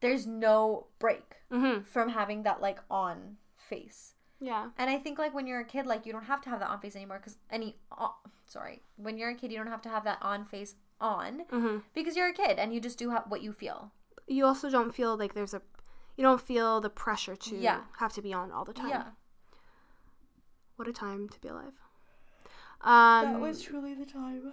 there's 0.00 0.26
no 0.26 0.86
break 0.98 1.36
Mhm. 1.50 1.86
from 1.86 2.08
having 2.10 2.42
that 2.42 2.60
like 2.60 2.80
on 2.90 3.36
face. 3.56 4.14
Yeah. 4.40 4.70
And 4.76 4.90
I 4.90 4.98
think 4.98 5.18
like 5.18 5.32
when 5.34 5.46
you're 5.46 5.60
a 5.60 5.64
kid, 5.64 5.86
like 5.86 6.04
you 6.06 6.12
don't 6.12 6.24
have 6.24 6.40
to 6.42 6.50
have 6.50 6.60
that 6.60 6.70
on 6.70 6.80
face 6.80 6.96
anymore 6.96 7.18
because 7.18 7.38
any, 7.50 7.78
uh, 7.96 8.08
sorry, 8.46 8.82
when 8.96 9.16
you're 9.18 9.30
a 9.30 9.34
kid, 9.36 9.52
you 9.52 9.58
don't 9.58 9.68
have 9.68 9.82
to 9.82 9.88
have 9.88 10.04
that 10.04 10.18
on 10.20 10.44
face 10.44 10.74
on 11.00 11.44
Mhm. 11.50 11.82
because 11.94 12.16
you're 12.16 12.28
a 12.28 12.32
kid 12.32 12.58
and 12.58 12.74
you 12.74 12.80
just 12.80 12.98
do 12.98 13.10
ha- 13.12 13.24
what 13.28 13.42
you 13.42 13.52
feel. 13.52 13.92
You 14.26 14.46
also 14.46 14.68
don't 14.70 14.92
feel 14.92 15.16
like 15.16 15.34
there's 15.34 15.54
a 15.54 15.62
you 16.16 16.22
don't 16.22 16.40
feel 16.40 16.80
the 16.80 16.90
pressure 16.90 17.36
to 17.36 17.56
Yeah. 17.56 17.80
have 17.98 18.12
to 18.14 18.22
be 18.22 18.32
on 18.32 18.50
all 18.52 18.64
the 18.64 18.72
time. 18.74 18.90
Yeah, 18.90 19.04
What 20.76 20.88
a 20.88 20.92
time 20.92 21.28
to 21.28 21.40
be 21.40 21.48
alive. 21.48 21.74
Um 22.80 23.32
that 23.32 23.40
was 23.40 23.62
truly 23.62 23.94
the 23.94 24.04
time. 24.06 24.52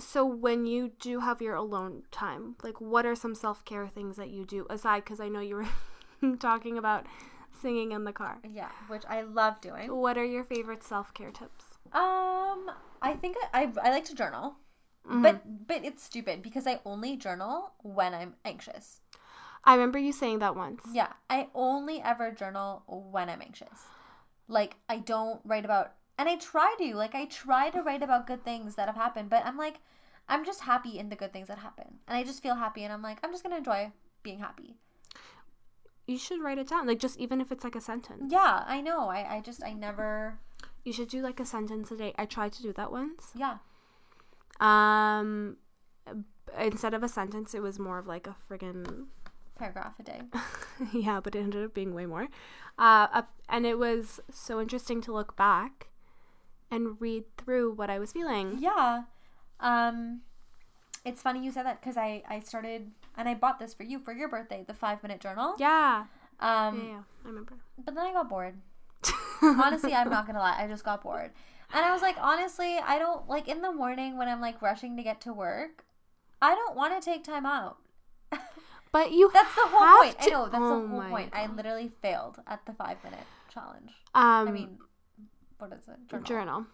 so 0.00 0.24
when 0.24 0.64
you 0.66 0.92
do 1.00 1.20
have 1.20 1.42
your 1.42 1.54
alone 1.56 2.02
time, 2.10 2.56
like 2.62 2.80
what 2.80 3.04
are 3.06 3.14
some 3.16 3.34
self-care 3.34 3.88
things 3.88 4.16
that 4.16 4.30
you 4.30 4.44
do 4.44 4.66
aside 4.70 5.04
cuz 5.04 5.20
I 5.20 5.28
know 5.28 5.40
you 5.40 5.56
were 5.56 6.36
talking 6.38 6.78
about 6.78 7.06
singing 7.50 7.92
in 7.92 8.04
the 8.04 8.12
car. 8.12 8.38
Yeah, 8.48 8.70
which 8.86 9.04
I 9.08 9.22
love 9.22 9.60
doing. 9.60 9.90
What 9.96 10.16
are 10.16 10.24
your 10.24 10.44
favorite 10.44 10.82
self-care 10.84 11.32
tips? 11.32 11.64
Um, 11.92 12.70
I 13.02 13.14
think 13.20 13.36
I 13.52 13.62
I, 13.64 13.72
I 13.88 13.90
like 13.90 14.04
to 14.06 14.14
journal, 14.14 14.56
Mm-hmm. 15.06 15.22
but 15.22 15.66
but 15.66 15.84
it's 15.84 16.02
stupid 16.02 16.42
because 16.42 16.66
I 16.66 16.80
only 16.84 17.16
journal 17.16 17.72
when 17.82 18.12
I'm 18.14 18.34
anxious. 18.44 19.00
I 19.64 19.74
remember 19.74 19.98
you 19.98 20.12
saying 20.12 20.38
that 20.38 20.56
once. 20.56 20.82
Yeah, 20.92 21.12
I 21.28 21.48
only 21.54 22.00
ever 22.00 22.30
journal 22.30 22.82
when 22.86 23.28
I'm 23.28 23.42
anxious. 23.42 23.80
Like 24.46 24.76
I 24.88 24.98
don't 24.98 25.40
write 25.44 25.64
about 25.64 25.92
and 26.18 26.28
I 26.28 26.36
try 26.36 26.74
to, 26.78 26.94
like 26.96 27.14
I 27.14 27.26
try 27.26 27.70
to 27.70 27.82
write 27.82 28.02
about 28.02 28.26
good 28.26 28.44
things 28.44 28.74
that 28.76 28.86
have 28.86 28.96
happened, 28.96 29.28
but 29.30 29.44
I'm 29.44 29.56
like 29.58 29.80
I'm 30.28 30.44
just 30.44 30.62
happy 30.62 30.98
in 30.98 31.08
the 31.08 31.16
good 31.16 31.32
things 31.32 31.48
that 31.48 31.58
happen. 31.58 31.98
And 32.06 32.16
I 32.16 32.22
just 32.24 32.42
feel 32.42 32.54
happy 32.56 32.84
and 32.84 32.92
I'm 32.92 33.02
like 33.02 33.18
I'm 33.22 33.30
just 33.32 33.42
going 33.42 33.52
to 33.52 33.58
enjoy 33.58 33.92
being 34.22 34.38
happy. 34.38 34.76
You 36.06 36.16
should 36.18 36.40
write 36.40 36.58
it 36.58 36.68
down, 36.68 36.86
like 36.86 36.98
just 36.98 37.18
even 37.18 37.40
if 37.40 37.52
it's 37.52 37.64
like 37.64 37.76
a 37.76 37.80
sentence. 37.80 38.32
Yeah, 38.32 38.64
I 38.66 38.80
know. 38.80 39.08
I 39.08 39.36
I 39.36 39.40
just 39.40 39.62
I 39.62 39.74
never 39.74 40.38
You 40.84 40.92
should 40.92 41.08
do 41.08 41.20
like 41.20 41.40
a 41.40 41.44
sentence 41.44 41.90
a 41.90 41.96
day. 41.96 42.14
I 42.16 42.24
tried 42.24 42.52
to 42.54 42.62
do 42.62 42.72
that 42.74 42.90
once. 42.90 43.32
yeah. 43.34 43.58
Um, 44.60 45.56
instead 46.58 46.94
of 46.94 47.02
a 47.02 47.08
sentence, 47.08 47.54
it 47.54 47.60
was 47.62 47.78
more 47.78 47.98
of 47.98 48.06
like 48.06 48.26
a 48.26 48.34
friggin' 48.48 49.06
Paragraph 49.58 49.94
a 49.98 50.02
day. 50.02 50.20
yeah, 50.92 51.20
but 51.20 51.34
it 51.34 51.40
ended 51.40 51.64
up 51.64 51.74
being 51.74 51.94
way 51.94 52.06
more. 52.06 52.28
Uh, 52.78 53.08
up, 53.12 53.30
and 53.48 53.66
it 53.66 53.78
was 53.78 54.20
so 54.30 54.60
interesting 54.60 55.00
to 55.02 55.12
look 55.12 55.36
back 55.36 55.88
and 56.70 57.00
read 57.00 57.24
through 57.36 57.72
what 57.72 57.90
I 57.90 57.98
was 57.98 58.12
feeling. 58.12 58.56
Yeah. 58.58 59.02
Um 59.60 60.20
it's 61.04 61.22
funny 61.22 61.42
you 61.44 61.50
said 61.50 61.64
that 61.66 61.80
cuz 61.82 61.96
I 61.96 62.22
I 62.28 62.40
started 62.40 62.92
and 63.16 63.28
I 63.28 63.34
bought 63.34 63.58
this 63.58 63.74
for 63.74 63.82
you 63.82 63.98
for 63.98 64.12
your 64.12 64.28
birthday, 64.28 64.64
the 64.66 64.74
5 64.74 65.02
minute 65.02 65.20
journal. 65.20 65.54
Yeah, 65.58 66.04
Um 66.40 66.76
yeah, 66.78 66.84
yeah, 66.90 67.02
I 67.24 67.28
remember. 67.28 67.54
but 67.78 67.94
then 67.94 68.06
I 68.06 68.12
got 68.12 68.28
bored. 68.28 68.60
honestly, 69.42 69.94
I'm 69.94 70.10
not 70.10 70.26
gonna 70.26 70.38
lie. 70.38 70.56
I 70.62 70.68
just 70.68 70.84
got 70.84 71.02
bored. 71.02 71.32
And 71.72 71.84
I 71.84 71.92
was 71.92 72.02
like, 72.02 72.16
honestly, 72.20 72.78
I 72.78 72.98
don't 72.98 73.28
like 73.28 73.48
in 73.48 73.60
the 73.62 73.72
morning 73.72 74.16
when 74.16 74.28
I'm 74.28 74.40
like 74.40 74.62
rushing 74.62 74.96
to 74.96 75.02
get 75.02 75.20
to 75.22 75.32
work, 75.32 75.84
I 76.40 76.54
don't 76.54 76.76
want 76.76 76.94
to 77.00 77.04
take 77.10 77.24
time 77.24 77.46
out. 77.46 77.78
But 78.92 79.12
you 79.12 79.30
That's 79.32 79.54
the 79.54 79.60
whole 79.66 79.80
have 79.86 79.98
point. 80.00 80.16
I 80.20 80.26
know, 80.30 80.44
that's 80.48 80.54
Oh 80.62 80.80
the 80.82 80.88
whole 80.88 81.08
point. 81.10 81.30
I 81.34 81.46
literally 81.46 81.90
failed 82.00 82.38
at 82.46 82.64
the 82.66 82.72
five 82.72 82.96
minute 83.04 83.26
challenge. 83.52 83.90
um, 84.14 84.48
I 84.48 84.50
mean, 84.50 84.78
what 85.58 85.72
is 85.72 85.86
it? 85.88 86.08
Journal. 86.08 86.24
journal. 86.24 86.66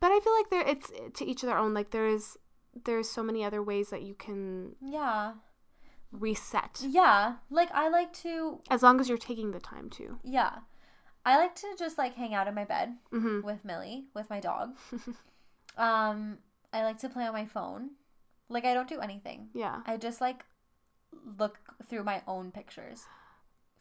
But 0.00 0.10
I 0.12 0.20
feel 0.20 0.34
like 0.34 0.50
there, 0.50 0.66
it's 0.66 0.90
to 1.18 1.24
each 1.24 1.42
their 1.42 1.56
own. 1.56 1.72
Like 1.72 1.90
there 1.90 2.06
is, 2.06 2.36
there's 2.84 3.08
so 3.08 3.22
many 3.22 3.44
other 3.44 3.62
ways 3.62 3.90
that 3.90 4.02
you 4.02 4.14
can 4.14 4.74
Yeah. 4.80 5.32
reset, 6.12 6.80
Yeah. 6.86 7.36
Like, 7.48 7.70
I 7.72 7.88
like 7.88 8.12
to, 8.24 8.60
as 8.70 8.82
long 8.82 9.00
as 9.00 9.08
you're 9.08 9.18
taking 9.18 9.52
the 9.52 9.60
time 9.60 9.88
to. 9.90 10.18
yeah. 10.22 10.58
I 11.24 11.36
like 11.36 11.54
to 11.56 11.66
just 11.78 11.98
like 11.98 12.14
hang 12.14 12.32
out 12.34 12.48
in 12.48 12.54
my 12.54 12.64
bed 12.64 12.94
Mm-hmm. 13.12 13.42
with 13.46 13.62
Millie, 13.64 14.06
with 14.14 14.30
my 14.30 14.40
dog. 14.40 14.70
um, 15.76 16.38
I 16.72 16.82
like 16.82 16.98
to 17.00 17.08
play 17.10 17.26
on 17.26 17.32
my 17.34 17.44
phone. 17.46 17.90
Like, 18.50 18.64
I 18.64 18.74
don't 18.74 18.88
do 18.88 19.00
anything. 19.00 19.48
Yeah. 19.54 19.80
I 19.86 19.96
just 19.96 20.20
like 20.20 20.44
look 21.38 21.58
through 21.88 22.04
my 22.04 22.22
own 22.26 22.50
pictures 22.50 23.06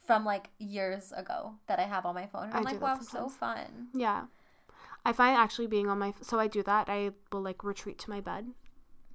from 0.06 0.26
like 0.26 0.50
years 0.58 1.12
ago 1.12 1.56
that 1.68 1.80
I 1.80 1.84
have 1.84 2.06
on 2.06 2.16
my 2.16 2.26
phone. 2.28 2.46
And 2.46 2.54
I 2.54 2.58
I'm 2.58 2.66
do 2.66 2.72
like, 2.72 2.82
wow, 2.82 3.00
so 3.02 3.30
fun. 3.30 3.90
Yeah. 3.94 4.26
I 5.06 5.14
find 5.14 5.36
actually 5.38 5.68
being 5.68 5.88
on 5.88 6.00
my 6.00 6.14
so 6.22 6.40
I 6.40 6.48
do 6.48 6.64
that. 6.64 6.90
I 6.90 7.12
will 7.32 7.42
like 7.42 7.64
retreat 7.64 8.00
to 8.00 8.10
my 8.10 8.22
bed. 8.22 8.48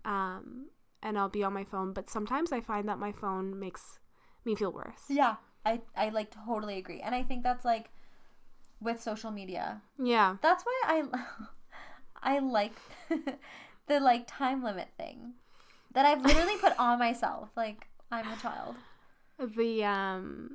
Um 0.05 0.67
and 1.03 1.19
I'll 1.19 1.29
be 1.29 1.45
on 1.45 1.53
my 1.53 1.65
phone, 1.65 1.93
but 1.93 2.09
sometimes 2.09 2.53
I 2.53 2.61
find 2.61 2.89
that 2.89 2.99
my 2.99 3.13
phone 3.13 3.59
makes 3.59 3.99
me 4.45 4.55
feel 4.55 4.73
worse. 4.73 5.05
Yeah, 5.09 5.37
I 5.65 5.81
I 5.97 6.09
like 6.09 6.35
totally 6.47 6.79
agree, 6.79 7.01
and 7.01 7.15
I 7.15 7.23
think 7.23 7.43
that's 7.43 7.65
like 7.65 7.91
with 8.81 9.03
social 9.03 9.31
media. 9.31 9.83
Yeah. 9.99 10.37
That's 10.41 10.65
why 10.65 10.83
I 10.85 11.03
I 12.23 12.39
like 12.39 12.75
the 13.87 14.01
like 14.01 14.27
time 14.27 14.63
limit 14.63 14.89
thing 14.97 15.35
that 15.95 16.05
I've 16.07 16.23
literally 16.25 16.57
put 16.59 16.79
on 16.79 16.99
myself. 16.99 17.49
Like 17.57 17.89
I'm 18.13 18.27
a 18.31 18.37
child. 18.37 18.77
The 19.39 19.85
um 19.85 20.51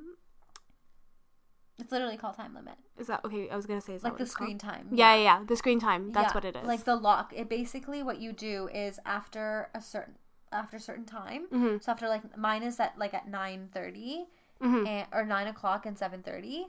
It's 1.78 1.92
literally 1.92 2.16
called 2.16 2.36
time 2.36 2.54
limit. 2.54 2.74
is 2.98 3.06
that 3.08 3.24
okay, 3.24 3.48
I 3.50 3.56
was 3.56 3.66
to 3.66 3.80
say 3.80 3.94
is 3.94 4.04
Like 4.04 4.16
the 4.18 4.24
it's 4.24 4.34
called? 4.34 4.46
screen 4.48 4.58
time. 4.58 4.88
Yeah, 4.92 5.14
yeah, 5.14 5.22
yeah, 5.22 5.44
the 5.46 5.56
screen 5.56 5.80
time. 5.80 6.12
That's 6.12 6.30
Yeah, 6.30 6.34
what 6.34 6.44
it 6.44 6.56
is. 6.56 6.66
Like 6.66 6.84
the 6.84 6.96
lock. 6.96 7.32
It 7.34 7.48
basically 7.48 8.02
what 8.02 8.20
you 8.20 8.32
do 8.32 8.68
is 8.72 8.98
after 9.04 9.68
a 9.74 9.80
certain 9.80 10.14
after 10.52 10.76
a 10.76 10.80
certain 10.80 11.04
time. 11.06 11.46
Mhm. 11.52 11.82
So 11.82 11.92
after 11.92 12.08
like 12.08 12.36
mine 12.36 12.62
is 12.62 12.78
at 12.80 12.98
like 12.98 13.14
at 13.14 13.28
nine 13.28 13.68
thirty 13.72 14.26
Mhm. 14.60 14.86
and 14.86 15.06
or 15.12 15.24
nine 15.24 15.46
o'clock 15.46 15.86
and 15.86 15.96
seven 15.98 16.22
thirty. 16.22 16.66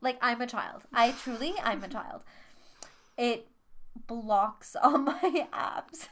Like 0.00 0.18
I'm 0.22 0.40
a 0.40 0.46
child. 0.46 0.82
I 0.92 1.12
truly 1.12 1.54
I'm 1.62 1.82
a 1.82 1.88
child. 1.88 2.22
It 3.18 3.48
blocks 4.06 4.76
all 4.80 4.98
my 5.12 5.46
apps. 5.52 6.08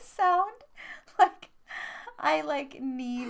Sound 0.00 0.64
like 1.18 1.50
I 2.18 2.40
like 2.42 2.80
need 2.80 3.28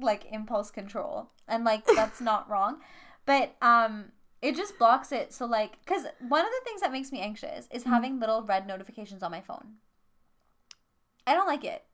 like 0.00 0.26
impulse 0.30 0.70
control. 0.70 1.30
And 1.48 1.64
like 1.64 1.84
that's 1.86 2.20
not 2.30 2.48
wrong. 2.48 2.78
But 3.26 3.56
um 3.62 4.12
it 4.40 4.56
just 4.56 4.78
blocks 4.78 5.12
it 5.12 5.32
so 5.32 5.46
like 5.46 5.84
cuz 5.86 6.06
one 6.28 6.44
of 6.44 6.50
the 6.50 6.64
things 6.64 6.80
that 6.80 6.92
makes 6.92 7.12
me 7.12 7.20
anxious 7.20 7.68
is 7.70 7.84
having 7.84 8.18
little 8.18 8.42
red 8.42 8.66
notifications 8.66 9.22
on 9.22 9.30
my 9.30 9.40
phone. 9.40 9.76
I 11.26 11.34
don't 11.34 11.46
like 11.46 11.64
it. 11.64 11.84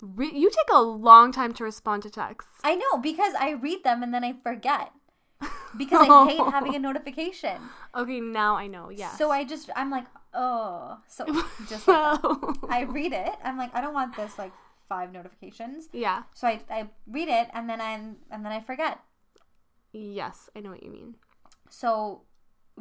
Re- 0.00 0.32
you 0.34 0.50
take 0.50 0.70
a 0.72 0.80
long 0.80 1.30
time 1.30 1.52
to 1.54 1.64
respond 1.64 2.02
to 2.02 2.10
texts. 2.10 2.60
I 2.64 2.74
know 2.74 2.98
because 2.98 3.34
I 3.38 3.50
read 3.50 3.84
them 3.84 4.02
and 4.02 4.12
then 4.12 4.24
I 4.24 4.32
forget. 4.32 4.92
Because 5.76 6.06
I 6.06 6.26
hate 6.28 6.52
having 6.52 6.74
a 6.74 6.78
notification. 6.78 7.56
Okay, 7.96 8.20
now 8.20 8.56
I 8.56 8.66
know. 8.66 8.90
Yeah. 8.90 9.10
So 9.16 9.30
I 9.30 9.42
just 9.44 9.70
I'm 9.74 9.90
like, 9.90 10.04
oh, 10.34 10.98
so 11.08 11.24
just 11.68 11.86
like. 11.88 12.20
I 12.68 12.82
read 12.88 13.12
it. 13.12 13.32
I'm 13.44 13.58
like, 13.58 13.74
I 13.74 13.80
don't 13.80 13.94
want 13.94 14.16
this 14.16 14.38
like 14.38 14.52
five 14.88 15.12
notifications. 15.12 15.88
yeah. 15.92 16.24
So 16.34 16.46
I, 16.48 16.60
I 16.70 16.88
read 17.06 17.28
it 17.28 17.48
and 17.54 17.68
then 17.68 17.80
I 17.80 17.92
and 18.30 18.44
then 18.44 18.52
I 18.52 18.60
forget. 18.60 19.00
Yes, 19.92 20.48
I 20.56 20.60
know 20.60 20.70
what 20.70 20.82
you 20.82 20.90
mean. 20.90 21.16
So 21.68 22.22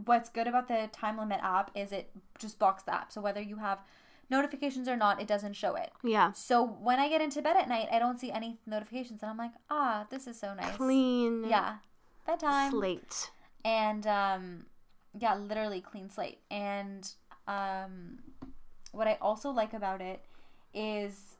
what's 0.06 0.30
good 0.30 0.48
about 0.48 0.68
the 0.68 0.90
time 0.94 1.18
limit 1.18 1.40
app 1.44 1.72
is 1.76 1.92
it 1.92 2.10
just 2.40 2.58
blocks 2.60 2.84
the 2.84 2.94
app. 2.94 3.12
So 3.12 3.20
whether 3.22 3.42
you 3.42 3.58
have 3.58 3.80
notifications 4.30 4.88
or 4.88 4.96
not, 4.96 5.22
it 5.22 5.28
doesn't 5.28 5.54
show 5.54 5.76
it. 5.76 5.92
Yeah. 6.04 6.32
So 6.32 6.64
when 6.66 7.00
I 7.00 7.10
get 7.10 7.22
into 7.22 7.42
bed 7.42 7.58
at 7.58 7.68
night, 7.68 7.90
I 7.92 8.00
don't 8.00 8.20
see 8.20 8.32
any 8.32 8.60
notifications 8.66 9.22
and 9.22 9.30
I'm 9.32 9.38
like, 9.38 9.52
ah, 9.70 10.06
this 10.10 10.26
is 10.28 10.40
so 10.40 10.54
nice. 10.54 10.76
Clean. 10.78 11.44
Yeah. 11.50 11.76
Bedtime. 12.26 12.72
Slate. 12.72 13.32
and 13.66 14.08
um 14.08 14.66
yeah 15.20 15.36
literally 15.36 15.82
clean 15.82 16.10
slate 16.10 16.40
and 16.50 17.14
um 17.52 18.20
what 18.92 19.08
i 19.08 19.18
also 19.22 19.50
like 19.50 19.74
about 19.74 20.02
it 20.02 20.20
is 20.74 21.36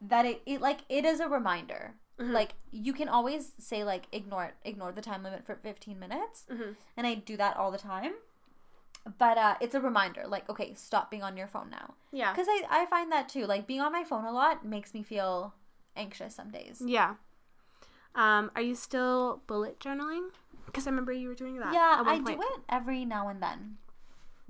that 0.00 0.24
it, 0.24 0.42
it 0.46 0.60
like 0.60 0.80
it 0.88 1.04
is 1.04 1.20
a 1.20 1.28
reminder 1.28 1.94
like 2.38 2.50
you 2.70 2.92
can 2.92 3.08
always 3.08 3.52
say 3.58 3.82
like 3.82 4.04
ignore 4.12 4.44
it 4.44 4.54
ignore 4.70 4.92
the 4.92 5.00
time 5.00 5.22
limit 5.22 5.42
for 5.46 5.54
15 5.56 5.98
minutes 5.98 6.44
Mhm. 6.52 6.76
and 6.96 7.06
i 7.06 7.14
do 7.14 7.34
that 7.38 7.56
all 7.56 7.70
the 7.70 7.78
time 7.78 8.12
but 9.18 9.38
uh 9.38 9.54
it's 9.62 9.74
a 9.74 9.80
reminder 9.80 10.24
like 10.26 10.46
okay 10.50 10.74
stop 10.74 11.10
being 11.10 11.22
on 11.22 11.38
your 11.38 11.46
phone 11.48 11.70
now 11.70 11.94
Yeah. 12.12 12.30
because 12.32 12.46
I, 12.50 12.58
I 12.70 12.86
find 12.86 13.10
that 13.10 13.30
too 13.30 13.46
like 13.46 13.66
being 13.66 13.80
on 13.80 13.90
my 13.92 14.04
phone 14.04 14.26
a 14.26 14.32
lot 14.32 14.66
makes 14.66 14.92
me 14.92 15.02
feel 15.02 15.54
anxious 15.96 16.34
some 16.34 16.50
days 16.50 16.82
Yeah. 16.84 17.14
Um, 18.14 18.50
are 18.56 18.62
you 18.62 18.74
still 18.74 19.40
bullet 19.46 19.78
journaling? 19.78 20.30
Because 20.66 20.86
I 20.86 20.90
remember 20.90 21.12
you 21.12 21.28
were 21.28 21.34
doing 21.34 21.58
that. 21.60 21.72
Yeah, 21.72 22.02
I 22.04 22.18
point. 22.18 22.26
do 22.26 22.42
it 22.42 22.60
every 22.68 23.04
now 23.04 23.28
and 23.28 23.40
then. 23.40 23.78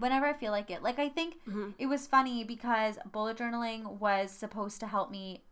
Whenever 0.00 0.26
I 0.26 0.32
feel 0.32 0.50
like 0.52 0.70
it. 0.70 0.82
Like 0.82 0.98
I 0.98 1.08
think 1.08 1.36
Mhm. 1.46 1.74
it 1.78 1.86
was 1.86 2.06
funny 2.06 2.42
because 2.44 2.98
bullet 3.12 3.36
journaling 3.36 3.98
was 3.98 4.30
supposed 4.30 4.80
to 4.80 4.86
help 4.86 5.10
me 5.10 5.44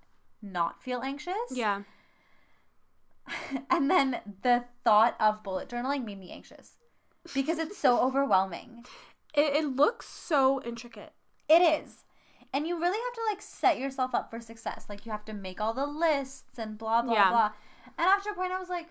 not 0.43 0.83
feel 0.83 1.03
anxious. 1.03 1.51
Yeah. 1.51 1.83
and 3.71 3.91
then 3.91 4.21
the 4.43 4.65
thought 4.85 5.17
of 5.21 5.43
bullet 5.43 5.69
journaling 5.69 6.05
made 6.05 6.19
me 6.19 6.31
anxious. 6.33 6.79
Because 7.35 7.59
it's 7.59 7.77
so 7.79 8.01
overwhelming. 8.07 8.85
It, 9.35 9.57
it 9.57 9.77
looks 9.77 10.09
so 10.09 10.63
intricate. 10.63 11.13
It 11.49 11.61
is. 11.63 12.05
And 12.53 12.67
you 12.67 12.81
really 12.81 12.99
have 12.99 13.15
to 13.15 13.21
like 13.31 13.43
set 13.43 13.79
yourself 13.79 14.15
up 14.15 14.31
for 14.31 14.41
success. 14.41 14.87
Like 14.89 15.05
you 15.05 15.13
have 15.13 15.25
to 15.27 15.35
make 15.35 15.61
all 15.61 15.75
the 15.75 15.87
lists 15.87 16.59
and 16.59 16.79
blah 16.79 17.03
blah 17.03 17.13
Yeah. 17.13 17.29
blah. 17.31 17.51
And 17.99 18.07
after 18.09 18.31
a 18.31 18.35
point 18.35 18.53
I 18.53 18.59
was 18.59 18.71
like, 18.71 18.89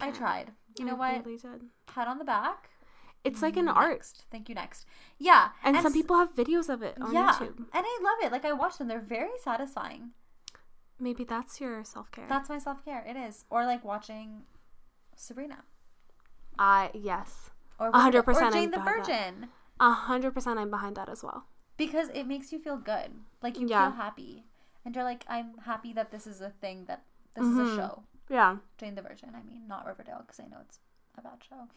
I 0.00 0.10
tried. 0.10 0.50
You 0.78 0.84
know 0.84 0.94
I 1.00 1.14
what? 1.18 1.24
really 1.26 1.38
did. 1.38 1.62
Pat 1.86 2.08
on 2.08 2.18
the 2.18 2.24
back. 2.24 2.70
It's 3.24 3.42
like 3.42 3.56
an 3.56 3.66
art. 3.68 3.92
Next. 3.98 4.24
Thank 4.30 4.48
you. 4.48 4.54
Next. 4.54 4.86
Yeah. 5.18 5.48
And, 5.64 5.76
some 5.76 5.86
s- 5.86 5.92
people 5.92 6.16
have 6.16 6.34
videos 6.34 6.68
of 6.68 6.82
it 6.82 6.96
on 7.00 7.12
yeah, 7.12 7.32
YouTube. 7.32 7.56
and 7.56 7.66
I 7.74 7.98
love 8.02 8.18
it. 8.22 8.30
Like 8.32 8.44
I 8.44 8.52
watch 8.52 8.78
them; 8.78 8.86
they're 8.88 9.00
very 9.00 9.36
satisfying. 9.42 10.10
Maybe 11.00 11.24
that's 11.24 11.60
your 11.60 11.82
self 11.84 12.10
care. 12.12 12.26
That's 12.28 12.48
my 12.48 12.58
self 12.58 12.84
care. 12.84 13.04
It 13.06 13.16
is, 13.16 13.44
or 13.50 13.64
like 13.64 13.84
watching 13.84 14.42
Sabrina, 15.16 15.64
I 16.58 16.90
yes. 16.94 17.50
or 17.78 17.90
hundred 17.92 18.20
or 18.20 18.22
percent 18.22 18.54
Jane 18.54 18.64
I'm 18.64 18.70
the. 18.70 18.78
Virgin, 18.90 19.48
A 19.80 19.92
hundred 19.92 20.32
percent 20.32 20.58
I'm 20.58 20.70
behind 20.70 20.96
that 20.96 21.08
as 21.08 21.22
well. 21.22 21.46
because 21.76 22.08
it 22.14 22.24
makes 22.26 22.52
you 22.52 22.58
feel 22.58 22.76
good. 22.78 23.10
Like 23.42 23.58
you 23.58 23.66
Yeah. 23.68 23.90
feel 23.90 23.96
happy, 23.96 24.44
and 24.84 24.94
you're 24.94 25.04
like, 25.04 25.24
I'm 25.28 25.58
happy 25.64 25.92
that 25.94 26.10
this 26.12 26.26
is 26.26 26.40
a 26.40 26.50
thing 26.50 26.84
that 26.86 27.02
this 27.34 27.44
is 27.44 27.58
a 27.58 27.62
Mhm. 27.62 27.76
show. 27.76 28.02
Yeah. 28.30 28.56
Jane 28.78 28.94
the 28.94 29.02
Virgin. 29.02 29.34
I 29.34 29.42
mean, 29.42 29.66
not 29.68 29.84
Riverdale, 29.86 30.20
because 30.20 30.40
I 30.40 30.46
know 30.46 30.58
it's 30.62 30.78
a 31.18 31.22
bad 31.22 31.42
show. 31.46 31.68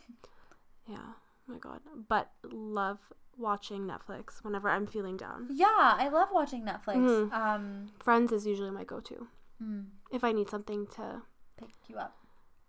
Yeah. 0.87 1.13
Oh 1.49 1.53
my 1.53 1.57
god. 1.59 1.79
But 2.07 2.31
love 2.43 3.11
watching 3.37 3.87
Netflix 3.87 4.43
whenever 4.43 4.69
I'm 4.69 4.85
feeling 4.85 5.17
down. 5.17 5.47
Yeah, 5.49 5.65
I 5.69 6.09
love 6.09 6.29
watching 6.31 6.63
Netflix. 6.63 6.97
Mhm. 6.97 7.31
Um, 7.33 7.89
Friends 7.99 8.31
is 8.31 8.45
usually 8.45 8.71
my 8.71 8.83
go 8.83 8.99
to. 8.99 9.27
mm, 9.61 9.85
If 10.11 10.23
I 10.23 10.31
need 10.31 10.49
something 10.49 10.87
to 10.87 11.23
pick 11.57 11.69
you 11.87 11.97
up. 11.97 12.17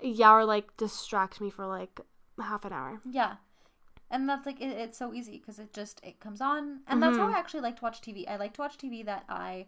yeah, 0.00 0.32
or 0.32 0.44
like 0.44 0.76
distract 0.76 1.40
me 1.40 1.50
for 1.50 1.66
like 1.66 2.00
half 2.40 2.64
an 2.64 2.72
hour. 2.72 3.00
Yeah. 3.04 3.36
And 4.10 4.28
that's 4.28 4.46
like 4.46 4.60
it, 4.60 4.70
it's 4.76 4.98
so 4.98 5.12
easy 5.14 5.38
because 5.38 5.58
it 5.58 5.72
just 5.72 6.00
it 6.02 6.18
comes 6.20 6.40
on, 6.40 6.80
and 6.88 7.00
that's 7.02 7.16
how 7.16 7.28
Mhm. 7.28 7.34
I 7.34 7.38
actually 7.38 7.60
like 7.60 7.76
to 7.76 7.82
watch 7.82 8.00
TV. 8.00 8.26
I 8.26 8.36
like 8.36 8.54
to 8.54 8.60
watch 8.62 8.76
TV 8.78 9.02
that 9.04 9.24
I 9.28 9.66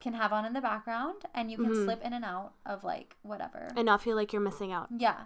can 0.00 0.14
have 0.14 0.32
on 0.32 0.44
in 0.44 0.52
the 0.54 0.60
background, 0.60 1.24
and 1.34 1.50
you 1.50 1.56
can 1.58 1.72
Mhm. 1.72 1.84
slip 1.84 2.02
in 2.02 2.12
and 2.12 2.24
out 2.24 2.54
of 2.64 2.82
like 2.84 3.16
whatever. 3.22 3.68
And 3.76 3.86
not 3.86 4.00
feel 4.02 4.16
like 4.16 4.32
you're 4.32 4.40
missing 4.42 4.72
out. 4.72 4.88
yeah. 4.90 5.24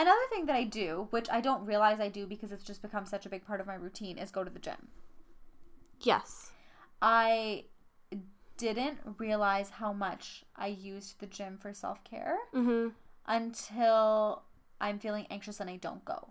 Another 0.00 0.26
thing 0.30 0.46
that 0.46 0.54
I 0.54 0.62
do, 0.62 1.08
which 1.10 1.28
I 1.28 1.40
don't 1.40 1.66
realize 1.66 1.98
I 1.98 2.08
do 2.08 2.24
because 2.24 2.52
it's 2.52 2.62
just 2.62 2.82
become 2.82 3.04
such 3.04 3.26
a 3.26 3.28
big 3.28 3.44
part 3.44 3.60
of 3.60 3.66
my 3.66 3.74
routine, 3.74 4.16
is 4.16 4.30
go 4.30 4.44
to 4.44 4.50
the 4.50 4.60
gym. 4.60 4.88
Yes. 6.00 6.52
I 7.02 7.64
didn't 8.56 8.98
realize 9.18 9.70
how 9.70 9.92
much 9.92 10.44
I 10.54 10.68
used 10.68 11.18
the 11.18 11.26
gym 11.26 11.58
for 11.60 11.72
self 11.74 12.04
care 12.04 12.36
Mm-hmm. 12.54 12.90
until 13.26 14.42
I'm 14.80 15.00
feeling 15.00 15.26
anxious 15.30 15.58
and 15.58 15.68
I 15.68 15.76
don't 15.76 16.04
go. 16.04 16.28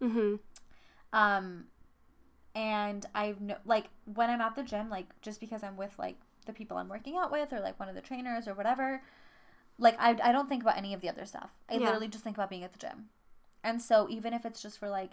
Mm-hmm. 0.00 0.36
um 1.12 1.64
and 2.54 3.06
i've 3.14 3.40
no 3.40 3.56
like 3.64 3.86
when 4.04 4.28
i'm 4.28 4.40
at 4.42 4.54
the 4.56 4.62
gym 4.62 4.90
like 4.90 5.06
just 5.22 5.40
because 5.40 5.62
i'm 5.62 5.76
with 5.76 5.94
like 5.98 6.16
the 6.44 6.52
people 6.52 6.76
i'm 6.76 6.88
working 6.88 7.16
out 7.16 7.30
with 7.32 7.52
or 7.52 7.60
like 7.60 7.78
one 7.80 7.88
of 7.88 7.94
the 7.94 8.00
trainers 8.02 8.46
or 8.48 8.52
whatever 8.54 9.00
like 9.78 9.96
i, 9.98 10.10
I 10.22 10.32
don't 10.32 10.48
think 10.48 10.62
about 10.62 10.76
any 10.76 10.94
of 10.94 11.00
the 11.00 11.08
other 11.08 11.24
stuff 11.26 11.50
i 11.68 11.74
Yeah. 11.74 11.86
literally 11.86 12.08
just 12.08 12.24
think 12.24 12.36
about 12.36 12.50
being 12.50 12.64
at 12.64 12.72
the 12.72 12.78
gym 12.78 13.08
and 13.64 13.80
so 13.80 14.08
even 14.10 14.32
if 14.32 14.44
it's 14.44 14.60
just 14.62 14.78
for 14.78 14.88
like 14.88 15.10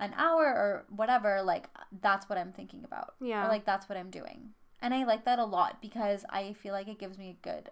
an 0.00 0.12
hour 0.16 0.44
or 0.46 0.84
whatever 0.94 1.42
like 1.42 1.68
that's 2.02 2.28
what 2.28 2.38
i'm 2.38 2.52
thinking 2.52 2.84
about 2.84 3.14
Yeah. 3.20 3.44
or 3.44 3.48
like 3.48 3.64
that's 3.64 3.88
what 3.88 3.96
i'm 3.98 4.10
doing 4.10 4.50
and 4.80 4.92
i 4.92 5.04
like 5.04 5.24
that 5.24 5.38
a 5.38 5.44
lot 5.44 5.80
because 5.80 6.24
i 6.30 6.52
feel 6.54 6.72
like 6.72 6.88
it 6.88 6.98
gives 6.98 7.16
me 7.18 7.30
a 7.30 7.46
good 7.48 7.70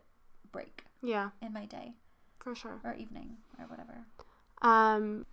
break 0.51 0.85
Yeah, 1.03 1.31
in 1.41 1.53
my 1.53 1.65
day 1.67 1.95
for 2.39 2.55
sure. 2.55 2.81
or 2.85 2.95
evening 2.95 3.37
or 3.59 3.67
whatever 3.67 4.07
Um 4.63 5.27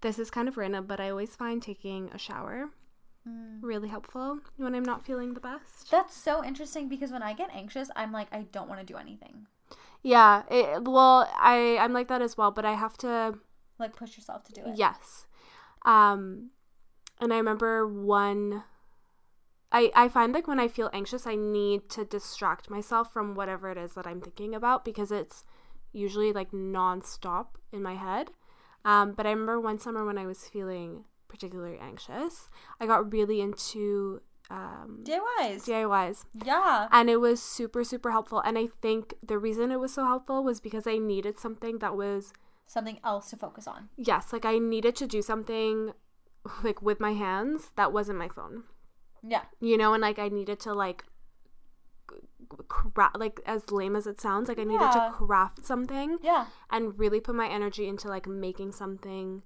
this 0.00 0.18
is 0.18 0.30
kind 0.30 0.48
of 0.48 0.56
random, 0.56 0.86
but 0.86 1.00
I 1.00 1.10
always 1.10 1.34
find 1.36 1.60
taking 1.62 2.10
a 2.12 2.18
shower 2.18 2.70
Mm. 3.28 3.58
really 3.62 3.88
helpful 3.88 4.40
when 4.56 4.74
I'm 4.74 4.82
not 4.84 5.04
feeling 5.06 5.34
the 5.34 5.40
best. 5.40 5.88
That's 5.92 6.16
so 6.16 6.42
interesting 6.44 6.88
because 6.88 7.12
when 7.12 7.22
I 7.22 7.34
get 7.34 7.50
anxious, 7.54 7.88
I'm 7.94 8.10
like, 8.10 8.26
I 8.32 8.42
don't 8.50 8.68
want 8.68 8.80
to 8.80 8.86
do 8.92 8.96
anything. 8.98 9.46
Yeah, 10.02 10.42
it, 10.50 10.82
well, 10.84 11.30
I 11.38 11.78
I'm 11.78 11.92
like 11.92 12.08
that 12.08 12.22
as 12.22 12.36
well, 12.36 12.50
but 12.50 12.64
I 12.64 12.74
have 12.74 12.96
to 12.98 13.34
Like, 13.78 13.96
push 13.96 14.16
yourself 14.16 14.44
to 14.44 14.52
do 14.52 14.62
it. 14.66 14.76
Yes. 14.76 15.26
Um 15.84 16.50
and 17.20 17.32
I 17.32 17.36
remember 17.36 17.86
one 17.86 18.64
I 19.70 19.90
I 19.94 20.08
find 20.08 20.32
like 20.32 20.48
when 20.48 20.60
I 20.60 20.68
feel 20.68 20.90
anxious 20.92 21.26
I 21.26 21.34
need 21.36 21.88
to 21.90 22.04
distract 22.04 22.68
myself 22.70 23.12
from 23.12 23.34
whatever 23.34 23.70
it 23.70 23.78
is 23.78 23.94
that 23.94 24.06
I'm 24.06 24.20
thinking 24.20 24.54
about 24.54 24.84
because 24.84 25.12
it's 25.12 25.44
usually 25.92 26.32
like 26.32 26.50
nonstop 26.52 27.46
in 27.72 27.82
my 27.82 27.94
head. 27.94 28.30
Um 28.84 29.12
but 29.12 29.26
I 29.26 29.30
remember 29.30 29.60
one 29.60 29.78
summer 29.78 30.04
when 30.04 30.18
I 30.18 30.26
was 30.26 30.48
feeling 30.48 31.04
particularly 31.28 31.78
anxious, 31.78 32.50
I 32.80 32.86
got 32.86 33.12
really 33.12 33.40
into 33.40 34.20
um 34.50 35.02
DIYs. 35.04 35.64
DIYs 35.66 36.24
Yeah. 36.44 36.88
and 36.90 37.08
it 37.08 37.16
was 37.16 37.40
super 37.42 37.84
super 37.84 38.10
helpful 38.10 38.40
and 38.40 38.58
I 38.58 38.66
think 38.82 39.14
the 39.22 39.38
reason 39.38 39.70
it 39.72 39.80
was 39.80 39.94
so 39.94 40.04
helpful 40.04 40.42
was 40.44 40.60
because 40.60 40.86
I 40.86 40.98
needed 40.98 41.38
something 41.38 41.78
that 41.78 41.96
was 41.96 42.32
Something 42.66 42.98
else 43.04 43.30
to 43.30 43.36
focus 43.36 43.66
on. 43.66 43.88
yes, 43.96 44.32
like 44.32 44.44
I 44.44 44.58
needed 44.58 44.96
to 44.96 45.06
do 45.06 45.22
something 45.22 45.92
like 46.62 46.80
with 46.82 47.00
my 47.00 47.12
hands 47.12 47.70
that 47.76 47.92
wasn't 47.92 48.18
my 48.18 48.28
phone. 48.28 48.64
Yeah. 49.22 49.42
You 49.60 49.76
know, 49.78 49.92
and 49.94 50.00
like 50.02 50.18
I 50.18 50.28
needed 50.28 50.58
to 50.60 50.72
like 50.74 51.04
craft 52.68 53.18
like 53.18 53.40
as 53.46 53.70
lame 53.70 53.96
as 53.96 54.06
it 54.06 54.20
sounds, 54.20 54.48
like 54.48 54.58
I 54.58 54.64
needed 54.64 54.82
Yeah. 54.94 55.08
to 55.10 55.12
craft 55.16 55.64
something 55.64 56.18
Yeah. 56.22 56.46
and 56.70 56.98
really 56.98 57.20
put 57.20 57.34
my 57.34 57.48
energy 57.48 57.88
into 57.88 58.08
like 58.08 58.26
making 58.26 58.72
something 58.72 59.42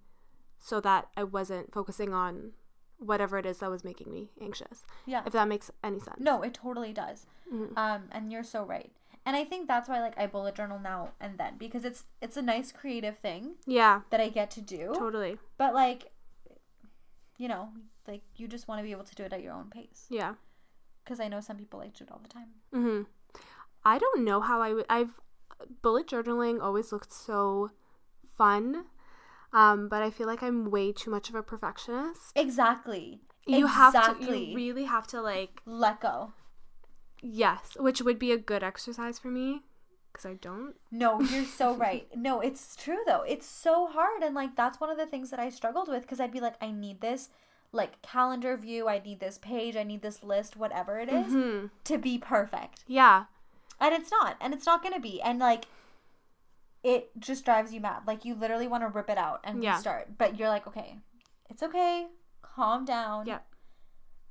so 0.59 0.81
that 0.81 1.09
I 1.17 1.25
wasn't 1.25 1.73
focusing 1.73 2.13
on 2.15 2.53
whatever 2.99 3.39
it 3.39 3.47
is 3.47 3.59
that 3.59 3.71
was 3.71 3.85
making 3.85 4.13
me 4.13 4.31
anxious. 4.41 4.85
Yeah. 5.05 5.23
If 5.27 5.33
that 5.33 5.49
makes 5.49 5.71
any 5.85 5.99
sense. 6.01 6.19
No, 6.19 6.43
it 6.43 6.55
totally 6.55 6.93
does. 6.93 7.27
Mhm. 7.53 7.77
Um, 7.77 8.09
and 8.11 8.33
you're 8.33 8.45
so 8.45 8.65
right. 8.65 8.91
And 9.25 9.35
I 9.37 9.45
think 9.45 9.67
that's 9.69 9.89
why 9.89 10.01
like 10.01 10.17
I 10.19 10.27
bullet 10.27 10.55
journal 10.55 10.79
now 10.79 11.11
and 11.21 11.37
then 11.37 11.57
because 11.59 11.85
it's 11.85 12.05
it's 12.23 12.37
a 12.37 12.43
nice 12.43 12.71
creative 12.73 13.19
thing 13.19 13.57
Yeah, 13.67 14.03
that 14.11 14.21
I 14.21 14.29
get 14.29 14.51
to 14.53 14.61
do. 14.61 14.93
totally. 14.97 15.39
But 15.59 15.75
like 15.75 16.13
you 17.39 17.49
know, 17.49 17.69
like 18.09 18.23
you 18.37 18.49
just 18.49 18.67
want 18.69 18.79
to 18.79 18.83
be 18.85 18.93
able 18.93 19.05
to 19.05 19.15
do 19.15 19.25
it 19.25 19.33
at 19.33 19.43
your 19.43 19.53
own 19.53 19.69
pace. 19.71 20.07
Yeah. 20.09 20.35
Because 21.05 21.21
I 21.21 21.29
know 21.29 21.41
some 21.41 21.57
people 21.57 21.79
like 21.81 21.93
to 21.95 22.05
do 22.05 22.09
it 22.09 22.13
all 22.13 22.21
the 22.23 22.29
time. 22.29 22.49
hmm 22.73 23.03
I 23.85 23.99
don't 23.99 24.25
know 24.25 24.41
how 24.41 24.61
I 24.63 24.73
would. 24.73 24.87
I've 24.89 25.21
bullet 25.83 26.07
journaling 26.09 26.61
always 26.61 26.91
looked 26.93 27.13
so 27.13 27.71
fun, 28.37 28.87
um, 29.57 29.89
but 29.89 30.03
I 30.03 30.11
feel 30.11 30.27
like 30.27 30.43
I'm 30.43 30.71
way 30.71 30.93
too 30.93 31.11
much 31.11 31.29
of 31.31 31.35
a 31.35 31.43
perfectionist. 31.43 32.33
Exactly. 32.37 33.21
You 33.47 33.67
have 33.67 33.93
to. 34.19 34.25
You 34.25 34.55
really 34.55 34.85
have 34.85 35.07
to 35.09 35.21
like. 35.21 35.61
Let 35.65 36.01
go. 36.01 36.33
Yes, 37.23 37.77
which 37.79 38.03
would 38.03 38.19
be 38.19 38.31
a 38.33 38.37
good 38.39 38.63
exercise 38.63 39.19
for 39.19 39.29
me 39.29 39.63
because 40.13 40.27
I 40.27 40.35
don't. 40.35 40.75
No, 40.91 41.21
you're 41.21 41.45
so 41.45 41.75
right. 41.87 42.07
No, 42.15 42.41
it's 42.41 42.77
true 42.77 42.99
though. 43.07 43.23
It's 43.23 43.47
so 43.47 43.87
hard. 43.87 44.23
And 44.23 44.35
like, 44.35 44.57
that's 44.57 44.81
one 44.81 44.91
of 44.91 44.99
the 44.99 45.07
things 45.07 45.31
that 45.31 45.41
I 45.41 45.49
struggled 45.49 45.89
with 45.89 46.03
because 46.03 46.21
I'd 46.21 46.33
be 46.33 46.41
like, 46.41 46.57
I 46.61 46.71
need 46.71 47.01
this 47.01 47.31
like 47.73 48.01
calendar 48.03 48.57
view. 48.57 48.89
I 48.89 48.99
need 48.99 49.21
this 49.21 49.39
page. 49.39 49.77
I 49.77 49.83
need 49.83 50.03
this 50.03 50.23
list, 50.23 50.57
whatever 50.57 50.99
it 50.99 51.09
is, 51.09 51.33
Mhm. 51.33 51.71
to 51.85 51.99
be 51.99 52.19
perfect. 52.19 52.85
Yeah. 52.87 53.25
And 53.81 53.95
it's 53.95 54.11
not. 54.11 54.37
And 54.41 54.55
it's 54.55 54.67
not 54.67 54.83
going 54.83 54.95
to 54.95 55.01
be. 55.01 55.21
And 55.21 55.39
like, 55.39 55.67
it 56.87 57.11
just 57.19 57.45
drives 57.45 57.75
you 57.75 57.81
mad. 57.81 58.03
Like, 58.07 58.25
you 58.25 58.37
literally 58.37 58.69
want 58.69 58.85
to 58.85 58.89
rip 58.89 59.11
it 59.11 59.19
out 59.19 59.41
and 59.43 59.61
Yeah. 59.61 59.75
restart. 59.75 60.17
But 60.17 60.39
you're 60.39 60.49
like, 60.49 60.69
okay, 60.69 61.01
it's 61.51 61.61
okay. 61.61 62.07
Calm 62.43 62.85
down. 62.85 63.27
Yeah. 63.27 63.41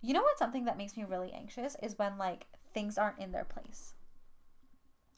You 0.02 0.14
know 0.14 0.22
what? 0.22 0.40
Something 0.40 0.64
that 0.64 0.78
makes 0.78 0.96
me 0.96 1.04
really 1.04 1.34
anxious 1.34 1.76
is 1.84 1.98
when 2.00 2.18
like 2.18 2.46
things 2.74 2.98
aren't 2.98 3.20
in 3.20 3.34
their 3.34 3.44
place. 3.44 3.94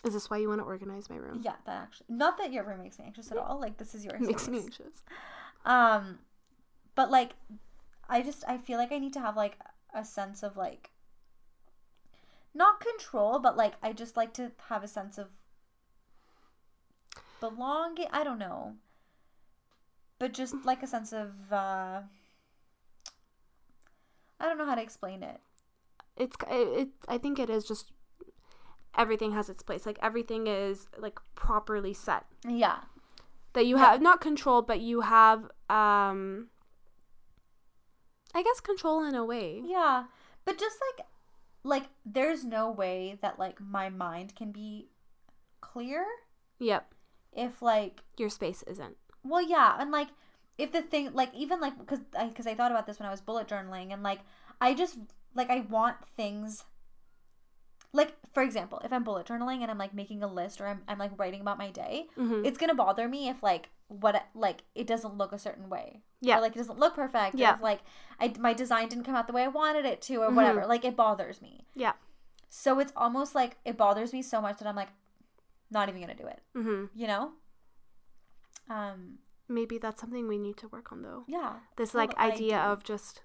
Is 0.04 0.14
this 0.14 0.32
why 0.32 0.38
you 0.38 0.48
want 0.50 0.62
to 0.62 0.66
organize 0.66 1.12
my 1.12 1.18
room? 1.18 1.42
Yeah, 1.44 1.58
that 1.66 1.84
actually. 1.84 2.08
Not 2.10 2.40
that 2.40 2.52
your 2.52 2.64
room 2.64 2.82
makes 2.82 2.98
me 2.98 3.06
anxious 3.06 3.32
at 3.32 3.38
all. 3.38 3.60
Like, 3.60 3.78
this 3.78 3.94
is 3.94 4.04
your 4.04 4.18
makes 4.20 4.48
me 4.48 4.62
anxious. 4.62 5.04
Um, 5.64 6.18
but 6.96 7.12
like, 7.12 7.34
I 8.10 8.24
just 8.24 8.44
I 8.48 8.58
feel 8.58 8.80
like 8.80 8.92
I 8.92 8.98
need 8.98 9.14
to 9.14 9.20
have 9.20 9.38
like 9.38 9.60
a 9.94 10.04
sense 10.04 10.42
of 10.42 10.58
like, 10.58 10.90
not 12.56 12.80
control, 12.80 13.38
but 13.38 13.56
like 13.56 13.74
I 13.84 13.94
just 13.94 14.18
like 14.18 14.34
to 14.36 14.54
have 14.70 14.84
a 14.84 14.88
sense 14.88 15.20
of 15.20 15.28
belonging. 17.40 18.08
I 18.12 18.24
don't 18.24 18.40
know, 18.40 18.76
but 20.20 20.34
just 20.34 20.56
like 20.66 20.84
a 20.84 20.88
sense 20.88 21.12
of 21.14 21.52
uh, 21.52 22.02
I 24.40 24.46
don't 24.46 24.58
know 24.58 24.66
how 24.66 24.76
to 24.76 24.82
explain 24.82 25.24
it. 25.24 25.40
It's 26.16 26.36
it, 26.50 26.68
it. 26.80 26.88
I 27.08 27.18
think 27.18 27.40
it 27.40 27.50
is 27.50 27.66
just 27.66 27.92
everything 28.98 29.34
has 29.34 29.50
its 29.50 29.64
place. 29.64 29.86
Like 29.86 30.00
everything 30.02 30.48
is 30.48 30.88
like 30.98 31.20
properly 31.36 31.94
set. 31.94 32.26
Yeah, 32.48 32.80
that 33.54 33.66
you 33.66 33.78
Yeah. 33.78 33.92
have 33.92 34.02
not 34.02 34.22
control 34.22 34.62
but 34.62 34.80
you 34.80 35.02
have 35.02 35.50
um 35.70 36.48
i 38.36 38.44
guess 38.44 38.60
control 38.60 39.04
in 39.04 39.16
a 39.16 39.26
way 39.26 39.62
yeah, 39.66 40.06
but 40.46 40.58
just 40.60 40.78
like 40.86 41.08
like 41.64 41.90
there's 42.06 42.44
no 42.46 42.70
way 42.70 43.18
that 43.22 43.40
like 43.40 43.60
my 43.60 43.90
mind 43.90 44.36
can 44.36 44.52
be 44.52 44.90
clear 45.60 46.06
yep 46.60 46.94
if 47.38 47.62
like 47.62 48.02
your 48.18 48.30
space 48.30 48.64
isn't 48.68 48.98
Well, 49.24 49.42
yeah, 49.42 49.78
and 49.80 49.92
like 49.92 50.10
if 50.58 50.72
the 50.72 50.82
thing, 50.82 51.14
like 51.14 51.34
even 51.36 51.62
like 51.62 51.78
because 51.78 52.00
I 52.18 52.28
because 52.28 52.48
I 52.48 52.56
thought 52.56 52.72
about 52.72 52.86
this 52.88 53.00
when 53.00 53.08
I 53.08 53.12
was 53.12 53.22
bullet 53.22 53.48
journaling, 53.48 53.94
and 53.94 54.02
like 54.04 54.20
I 54.60 54.74
just 54.74 54.98
like 55.36 55.50
I 55.50 55.60
want 55.70 55.98
things. 56.18 56.66
Like 57.94 58.14
for 58.34 58.44
example, 58.44 58.82
if 58.84 58.92
I'm 58.92 59.04
bullet 59.04 59.26
journaling 59.28 59.62
and 59.62 59.72
I'm 59.72 59.78
like 59.78 59.94
making 59.94 60.22
a 60.22 60.28
list 60.28 60.60
or 60.60 60.68
I'm 60.68 60.82
I'm 60.88 60.98
like 61.00 61.12
writing 61.18 61.42
about 61.42 61.58
my 61.58 61.70
day, 61.72 62.08
Mhm. 62.18 62.46
it's 62.46 62.58
gonna 62.58 62.76
bother 62.76 63.08
me 63.08 63.30
if 63.30 63.42
like 63.42 63.70
what 63.88 64.26
like 64.36 64.64
it 64.76 64.86
doesn't 64.88 65.16
look 65.18 65.32
a 65.32 65.40
certain 65.40 65.70
way. 65.70 66.02
Yeah. 66.20 66.38
Or, 66.38 66.42
like 66.42 66.56
it 66.56 66.58
doesn't 66.60 66.80
look 66.80 66.96
perfect. 66.96 67.36
Yeah. 67.36 67.56
if, 67.56 67.62
like 67.62 67.80
I 68.20 68.34
my 68.40 68.54
design 68.54 68.90
didn't 68.90 69.06
come 69.06 69.16
out 69.16 69.28
the 69.28 69.34
way 69.34 69.44
I 69.44 69.48
wanted 69.48 69.86
it 69.86 70.02
to 70.04 70.16
or 70.18 70.30
Mhm. 70.30 70.36
whatever. 70.36 70.66
Like 70.66 70.84
it 70.84 70.96
bothers 70.96 71.42
me. 71.42 71.66
yeah 71.76 71.94
So 72.50 72.80
it's 72.80 72.94
almost 72.96 73.36
like 73.36 73.58
it 73.64 73.78
bothers 73.78 74.12
me 74.14 74.22
so 74.22 74.42
much 74.42 74.58
that 74.60 74.68
I'm 74.68 74.76
like 74.76 74.90
not 75.72 75.90
even 75.90 76.02
gonna 76.02 76.16
do 76.16 76.28
it. 76.28 76.42
hmm 76.54 76.86
You 76.96 77.08
know. 77.08 77.32
Um. 78.70 79.20
maybe 79.48 79.78
that's 79.78 80.02
something 80.02 80.28
we 80.28 80.38
need 80.38 80.58
to 80.58 80.68
work 80.68 80.92
on 80.92 81.02
though 81.04 81.24
Yeah. 81.28 81.54
this 81.78 81.94
like 81.94 82.14
idea 82.18 82.60
of 82.60 82.84
just 82.84 83.22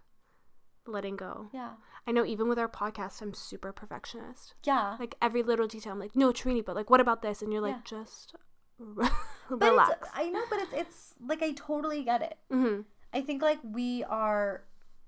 letting 0.87 1.17
go 1.17 1.49
Yeah. 1.53 1.73
i 2.07 2.13
know 2.13 2.25
even 2.25 2.49
with 2.49 2.59
our 2.61 2.69
podcast 2.69 3.21
i'm 3.23 3.35
super 3.35 3.73
perfectionist 3.73 4.55
Yeah. 4.65 4.97
like 5.01 5.17
every 5.21 5.43
little 5.43 5.67
detail 5.67 5.93
i'm 5.95 5.99
like 5.99 6.15
no 6.15 6.33
trini 6.33 6.65
but 6.65 6.77
like 6.77 6.91
what 6.91 7.01
about 7.01 7.23
this 7.23 7.43
and 7.43 7.53
you're 7.53 7.61
like 7.63 7.75
Yeah. 7.75 7.83
just 7.99 8.35
relax 9.49 10.09
I 10.15 10.31
know, 10.31 10.43
but 10.49 10.61
it's 10.61 10.73
it's 10.73 11.15
like 11.27 11.43
I 11.43 11.53
totally 11.53 12.03
get 12.05 12.23
it. 12.23 12.39
hmm 12.51 12.81
I 13.13 13.21
think 13.21 13.43
like 13.43 13.59
we 13.65 14.03
are 14.05 14.63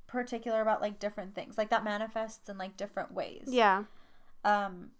particular 0.06 0.60
about 0.60 0.80
like 0.80 0.98
different 0.98 1.34
things, 1.34 1.56
like 1.56 1.70
that 1.70 1.82
manifests 1.84 2.48
in 2.48 2.58
like 2.58 2.76
different 2.76 3.12
ways. 3.12 3.44
yeah 3.48 3.84
Um, 4.44 4.90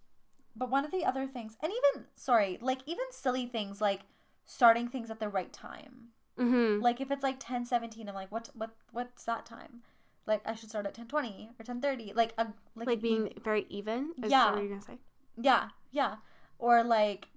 but 0.56 0.70
one 0.70 0.84
of 0.84 0.90
the 0.90 1.04
other 1.04 1.26
things, 1.26 1.56
and 1.62 1.72
even 1.72 2.06
sorry, 2.14 2.58
like 2.60 2.80
even 2.86 3.04
silly 3.10 3.46
things 3.46 3.80
like 3.80 4.02
starting 4.46 4.88
things 4.88 5.10
at 5.10 5.20
the 5.20 5.28
right 5.28 5.52
time. 5.52 6.08
hmm 6.38 6.80
Like 6.80 7.00
if 7.00 7.10
it's 7.10 7.22
like 7.22 7.36
ten 7.38 7.64
seventeen, 7.64 8.08
I'm 8.08 8.14
like, 8.14 8.30
what 8.32 8.50
what 8.54 8.74
what's 8.92 9.24
that 9.24 9.46
time? 9.46 9.82
Like 10.26 10.42
I 10.46 10.54
should 10.54 10.70
start 10.70 10.86
at 10.86 10.94
ten 10.94 11.06
twenty 11.06 11.50
or 11.58 11.64
ten 11.64 11.80
thirty. 11.80 12.12
Like 12.14 12.32
a 12.38 12.48
like, 12.74 12.86
like 12.88 13.00
being 13.02 13.32
very 13.42 13.66
even 13.68 14.12
is 14.22 14.30
Yeah. 14.30 14.50
what 14.52 14.60
you're 14.60 14.68
gonna 14.68 14.82
say 14.82 14.98
Yeah, 15.36 15.68
yeah. 15.90 16.16
Or 16.58 16.82
like 16.84 17.28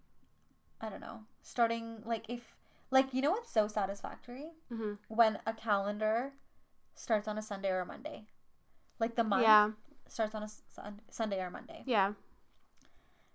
I 0.80 0.89
don't 0.89 1.01
know, 1.01 1.21
starting 1.41 2.01
like 2.06 2.25
if 2.30 2.56
like 2.91 3.13
you 3.13 3.21
know 3.21 3.32
what's 3.32 3.51
so 3.51 3.67
satisfactory 3.67 4.51
hmm 4.69 4.93
when 5.08 5.39
a 5.45 5.53
calendar 5.53 6.34
starts 6.95 7.27
on 7.27 7.38
a 7.38 7.41
Sunday 7.41 7.69
or 7.69 7.82
a 7.82 7.86
Monday. 7.86 8.27
Like 8.99 9.15
the 9.15 9.23
month 9.23 9.43
yeah 9.43 9.71
starts 10.08 10.34
on 10.34 10.43
a 10.43 10.47
sun- 10.47 11.01
Sunday 11.10 11.39
or 11.41 11.49
Monday. 11.49 11.84
yeah 11.86 12.13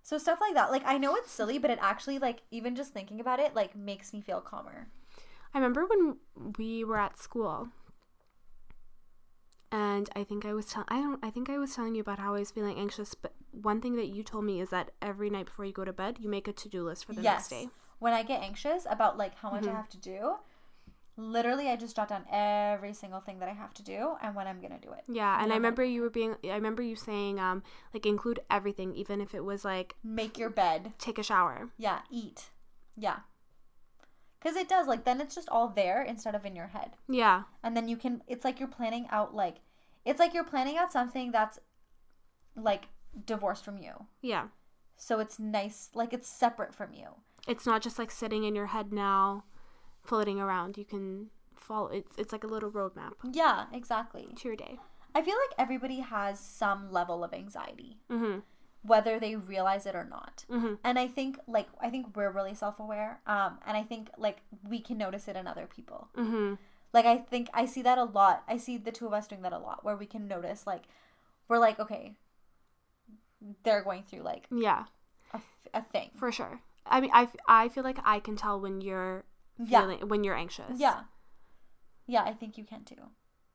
So 0.02 0.18
stuff 0.18 0.40
like 0.40 0.54
that. 0.54 0.70
Like 0.70 0.82
I 0.84 0.98
know 0.98 1.14
it's 1.16 1.30
silly, 1.30 1.58
but 1.58 1.70
it 1.70 1.78
actually 1.80 2.18
like 2.18 2.42
even 2.50 2.74
just 2.76 2.92
thinking 2.92 3.20
about 3.20 3.40
it 3.40 3.54
like 3.54 3.76
makes 3.76 4.12
me 4.12 4.20
feel 4.20 4.40
calmer. 4.40 4.88
I 5.54 5.58
remember 5.58 5.86
when 5.86 6.16
we 6.58 6.82
were 6.84 6.98
at 6.98 7.18
school, 7.18 7.68
and 9.70 10.10
I 10.14 10.24
think 10.24 10.44
I 10.44 10.52
was 10.52 10.66
telling 10.66 10.88
I 10.90 11.00
don't 11.00 11.24
I 11.24 11.30
think 11.30 11.48
I 11.48 11.58
was 11.58 11.74
telling 11.74 11.94
you 11.94 12.00
about 12.00 12.18
how 12.18 12.34
I 12.34 12.40
was 12.40 12.50
feeling 12.50 12.78
anxious. 12.78 13.14
But 13.14 13.34
one 13.52 13.80
thing 13.80 13.96
that 13.96 14.08
you 14.08 14.22
told 14.22 14.44
me 14.44 14.60
is 14.60 14.70
that 14.70 14.90
every 15.00 15.30
night 15.30 15.46
before 15.46 15.64
you 15.64 15.72
go 15.72 15.84
to 15.84 15.92
bed, 15.92 16.18
you 16.20 16.28
make 16.28 16.48
a 16.48 16.52
to 16.52 16.68
do 16.68 16.82
list 16.84 17.04
for 17.04 17.12
the 17.12 17.22
next 17.22 17.48
day. 17.48 17.68
When 17.98 18.12
I 18.12 18.22
get 18.22 18.42
anxious 18.42 18.86
about 18.90 19.16
like 19.16 19.36
how 19.36 19.50
much 19.50 19.64
I 19.64 19.70
Mhm. 19.70 19.76
have 19.76 19.88
to 19.90 19.98
do, 19.98 20.36
literally 21.16 21.68
I 21.68 21.76
just 21.76 21.94
jot 21.96 22.08
down 22.08 22.24
every 22.32 22.94
single 22.94 23.20
thing 23.20 23.38
that 23.40 23.48
I 23.48 23.52
have 23.52 23.74
to 23.74 23.82
do 23.82 24.14
and 24.22 24.34
when 24.34 24.46
I'm 24.46 24.60
gonna 24.60 24.78
do 24.80 24.92
it. 24.92 25.04
Yeah, 25.08 25.42
and. 25.42 25.52
I 25.52 25.56
remember 25.56 25.84
you 25.84 26.00
were 26.02 26.10
being 26.10 26.36
I 26.44 26.54
remember 26.54 26.82
you 26.82 26.96
saying 26.96 27.38
um 27.38 27.62
like 27.92 28.06
include 28.06 28.40
everything, 28.50 28.94
even 28.94 29.20
if 29.20 29.34
it 29.34 29.44
was 29.44 29.64
like 29.64 29.96
Make 30.02 30.38
your 30.38 30.50
bed. 30.50 30.92
take 30.98 31.18
a 31.18 31.22
shower. 31.22 31.70
Yeah, 31.76 32.00
eat. 32.10 32.46
Yeah. 32.96 33.18
Cause 34.42 34.56
it 34.56 34.68
does, 34.68 34.86
like 34.88 35.04
then 35.04 35.20
it's 35.20 35.34
just 35.36 35.48
all 35.50 35.68
there 35.68 36.02
instead 36.02 36.34
of 36.34 36.44
in 36.44 36.56
your 36.56 36.68
head. 36.68 36.92
Yeah, 37.08 37.42
And 37.62 37.76
then 37.76 37.88
you 37.88 37.96
can 37.96 38.22
it's 38.26 38.44
like 38.44 38.58
you're 38.58 38.68
planning 38.68 39.06
out 39.10 39.34
like 39.34 39.58
it's 40.04 40.18
like 40.18 40.34
you're 40.34 40.42
planning 40.44 40.76
out 40.78 40.92
something 40.92 41.30
that's 41.30 41.58
like 42.56 42.88
divorced 43.26 43.64
from 43.64 43.78
you. 43.78 44.06
yeah. 44.20 44.48
So 44.96 45.18
it's 45.20 45.38
nice 45.38 45.90
like 45.94 46.12
it's 46.12 46.28
separate 46.28 46.74
from 46.74 46.92
you. 46.94 47.08
It's 47.48 47.66
not 47.66 47.82
just 47.82 47.98
like 47.98 48.10
sitting 48.10 48.44
in 48.44 48.54
your 48.54 48.66
head 48.66 48.92
now, 48.92 49.44
floating 50.02 50.40
around. 50.40 50.76
You 50.76 50.84
can 50.84 51.30
follow. 51.54 51.88
It's 51.88 52.16
it's 52.18 52.32
like 52.32 52.44
a 52.44 52.48
little 52.48 52.70
roadmap 52.70 53.12
Yeah, 53.32 53.66
exactly. 53.72 54.28
to 54.36 54.48
your 54.48 54.56
day. 54.56 54.78
I 55.14 55.22
feel 55.22 55.34
like 55.36 55.54
everybody 55.58 56.00
has 56.00 56.40
some 56.40 56.90
level 56.90 57.22
of 57.22 57.32
anxiety, 57.34 57.98
Mm-hmm. 58.10 58.38
whether 58.82 59.20
they 59.20 59.36
realize 59.36 59.84
it 59.86 59.94
or 59.94 60.04
not. 60.04 60.44
Mm-hmm. 60.50 60.74
And 60.82 60.98
I 60.98 61.06
think 61.06 61.38
like 61.46 61.68
I 61.80 61.90
think 61.90 62.16
we're 62.16 62.30
really 62.30 62.54
self-aware. 62.54 63.20
Um 63.26 63.58
and 63.66 63.76
I 63.76 63.82
think 63.82 64.08
like 64.16 64.38
we 64.68 64.80
can 64.80 64.98
notice 64.98 65.28
it 65.28 65.36
in 65.36 65.46
other 65.46 65.66
people. 65.66 66.08
Mm-hmm. 66.16 66.54
Like 66.92 67.06
I 67.06 67.16
think 67.18 67.48
I 67.54 67.66
see 67.66 67.82
that 67.82 67.98
a 67.98 68.04
lot. 68.04 68.42
I 68.48 68.56
see 68.56 68.76
the 68.78 68.90
two 68.92 69.06
of 69.06 69.12
us 69.12 69.26
doing 69.28 69.42
that 69.42 69.52
a 69.52 69.58
lot 69.58 69.84
where 69.84 69.96
we 69.96 70.06
can 70.06 70.26
notice 70.26 70.66
like 70.66 70.84
we're 71.48 71.58
like 71.58 71.78
okay, 71.78 72.14
they're 73.64 73.82
going 73.82 74.02
through 74.04 74.22
like 74.22 74.46
Yeah. 74.50 74.84
a, 75.32 75.36
f- 75.36 75.58
a 75.74 75.82
thing. 75.82 76.10
For 76.16 76.30
sure. 76.32 76.60
I 76.86 77.00
mean, 77.00 77.10
I, 77.12 77.22
f- 77.24 77.36
I 77.46 77.68
feel 77.68 77.84
like 77.84 77.98
I 78.04 78.18
can 78.20 78.36
tell 78.36 78.60
when 78.60 78.80
you're 78.80 79.24
Yeah. 79.58 79.80
feeling 79.82 80.08
when 80.08 80.24
you're 80.24 80.34
anxious. 80.36 80.78
Yeah. 80.78 81.02
Yeah, 82.06 82.22
I 82.24 82.32
think 82.32 82.58
you 82.58 82.64
can 82.64 82.84
too. 82.84 82.96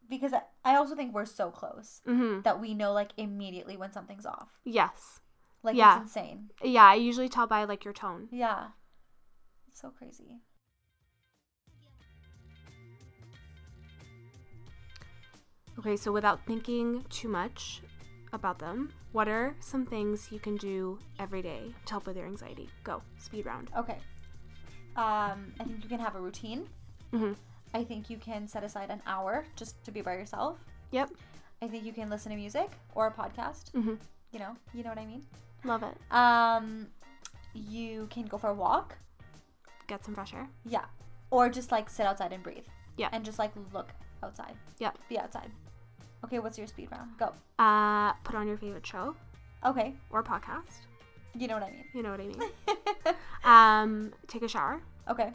Because 0.10 0.34
I, 0.34 0.42
I 0.64 0.76
also 0.76 0.96
think 0.96 1.14
we're 1.14 1.26
so 1.26 1.52
close 1.52 2.02
Mm-hmm. 2.08 2.42
that 2.42 2.62
we 2.62 2.74
know 2.74 2.94
like 2.94 3.12
immediately 3.18 3.76
when 3.78 3.92
something's 3.92 4.26
off. 4.26 4.50
Yes. 4.64 5.20
Like 5.64 5.76
Yeah. 5.76 5.98
it's 6.02 6.08
insane. 6.16 6.50
Yeah. 6.64 6.86
I 6.86 6.96
usually 6.96 7.30
tell 7.30 7.48
by 7.48 7.66
like 7.66 7.84
your 7.84 7.94
tone. 7.94 8.30
Yeah. 8.32 8.68
It's 9.68 9.82
so 9.82 9.90
crazy. 9.90 10.40
Okay. 15.80 15.96
So 15.96 16.12
without 16.12 16.46
thinking 16.46 17.04
too 17.10 17.28
much 17.28 17.82
about 18.34 18.60
them, 18.60 18.92
what 19.12 19.28
are 19.28 19.56
some 19.60 19.86
things 19.86 20.30
you 20.32 20.40
can 20.40 20.58
do 20.58 21.00
every 21.20 21.42
day 21.42 21.74
to 21.86 21.92
help 21.94 22.08
with 22.08 22.18
your 22.18 22.26
anxiety? 22.26 22.70
Go. 22.84 23.02
Speed 23.18 23.46
round. 23.46 23.70
Okay. 23.78 23.98
Um, 24.98 25.54
I 25.60 25.64
think 25.64 25.84
you 25.84 25.90
can 25.90 26.00
have 26.00 26.16
a 26.16 26.20
routine. 26.20 26.68
Mm-hmm. 27.14 27.34
I 27.74 27.84
think 27.84 28.10
you 28.10 28.18
can 28.18 28.48
set 28.48 28.64
aside 28.64 28.90
an 28.90 29.02
hour 29.06 29.46
just 29.56 29.84
to 29.86 29.92
be 29.92 30.02
by 30.02 30.14
yourself. 30.14 30.58
Yep. 30.92 31.12
I 31.62 31.68
think 31.68 31.84
you 31.86 31.94
can 31.94 32.10
listen 32.10 32.32
to 32.32 32.38
music 32.38 32.72
or 32.96 33.08
a 33.08 33.12
podcast. 33.12 33.72
hmm 33.72 33.96
You 34.32 34.40
know, 34.40 34.56
you 34.74 34.84
know 34.84 34.90
what 34.90 34.98
I 35.00 35.06
mean. 35.06 35.24
Love 35.64 35.84
it. 35.84 35.96
Um, 36.12 36.88
you 37.54 38.08
can 38.10 38.26
go 38.26 38.38
for 38.38 38.50
a 38.50 38.54
walk. 38.54 38.98
Get 39.88 40.04
some 40.04 40.16
fresh 40.16 40.34
air. 40.34 40.48
Yeah. 40.66 40.86
Or 41.32 41.50
just 41.50 41.72
like 41.72 41.90
sit 41.90 42.06
outside 42.06 42.34
and 42.34 42.42
breathe. 42.44 42.66
Yeah. 42.98 43.10
And 43.12 43.24
just 43.24 43.38
like 43.40 43.52
look 43.74 43.90
outside. 44.24 44.56
Yeah. 44.80 44.92
Be 45.10 45.20
outside. 45.20 45.52
Okay, 46.26 46.40
what's 46.40 46.58
your 46.58 46.68
speed 46.68 46.90
round? 46.92 47.12
Go. 47.18 47.34
Uh, 47.60 48.14
put 48.24 48.36
on 48.36 48.48
your 48.48 48.58
favorite 48.58 48.86
show 48.86 49.16
Okay. 49.66 49.94
or 50.10 50.24
podcast. 50.24 50.82
You 51.38 51.48
know 51.48 51.54
what 51.56 51.64
I 51.64 51.70
mean. 51.72 51.86
You 51.94 52.04
know 52.04 52.12
what 52.12 52.20
I 52.20 52.28
mean. 52.28 52.42
um, 53.44 54.14
take 54.28 54.42
a 54.42 54.48
shower. 54.48 54.82
okay. 55.10 55.32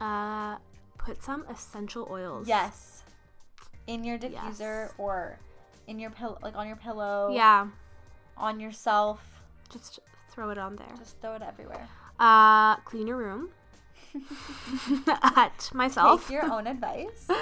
Uh, 0.00 0.56
put 0.98 1.22
some 1.22 1.44
essential 1.50 2.06
oils. 2.10 2.46
Yes. 2.48 3.02
In 3.86 4.04
your 4.04 4.18
diffuser 4.18 4.86
Yes. 4.86 4.94
or 4.98 5.38
in 5.86 5.98
your 5.98 6.10
pillow, 6.10 6.38
like 6.42 6.54
on 6.56 6.66
your 6.68 6.76
pillow. 6.76 7.30
Yeah. 7.34 7.66
On 8.36 8.60
yourself. 8.60 9.42
Just 9.70 9.98
throw 10.30 10.50
it 10.50 10.58
on 10.58 10.76
there. 10.76 10.94
Just 10.96 11.20
throw 11.20 11.34
it 11.34 11.42
everywhere. 11.42 11.88
Uh, 12.18 12.76
clean 12.76 13.06
your 13.06 13.16
room. 13.16 13.50
At 15.36 15.70
myself. 15.74 16.22
Take 16.28 16.30
your 16.34 16.52
own 16.52 16.66
advice. 16.66 17.26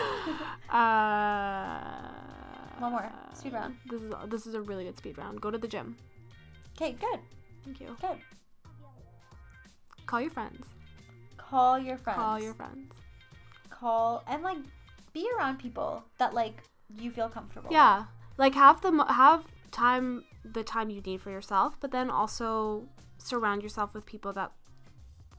Uh, 0.70 2.08
One 2.78 2.92
more. 2.92 3.10
Speed 3.34 3.52
round. 3.54 3.76
This 3.88 4.02
is 4.02 4.12
this 4.28 4.46
is 4.46 4.54
a 4.54 4.60
really 4.60 4.84
good 4.84 4.96
speed 4.98 5.16
round. 5.18 5.40
Go 5.40 5.50
to 5.50 5.58
the 5.58 5.66
gym. 5.68 5.96
Okay, 6.76 6.92
good. 6.92 7.20
Thank 7.64 7.80
you. 7.80 7.96
Good. 8.00 8.18
Call 10.06 10.20
your 10.20 10.30
friends. 10.30 10.66
Call 11.36 11.78
your 11.78 11.98
friends. 11.98 12.18
Call 12.18 12.40
your 12.40 12.54
friends. 12.54 12.92
Call 13.70 14.22
and 14.26 14.42
like 14.42 14.58
be 15.12 15.28
around 15.36 15.58
people 15.58 16.04
that 16.18 16.34
like 16.34 16.62
you 16.96 17.10
feel 17.10 17.28
comfortable. 17.28 17.70
Yeah, 17.70 18.04
like 18.38 18.54
have 18.54 18.80
the 18.80 18.90
mo- 18.92 19.06
have 19.06 19.44
time 19.70 20.24
the 20.44 20.64
time 20.64 20.88
you 20.90 21.00
need 21.00 21.20
for 21.20 21.30
yourself, 21.30 21.78
but 21.80 21.90
then 21.90 22.10
also 22.10 22.88
surround 23.18 23.62
yourself 23.62 23.94
with 23.94 24.06
people 24.06 24.32
that 24.32 24.52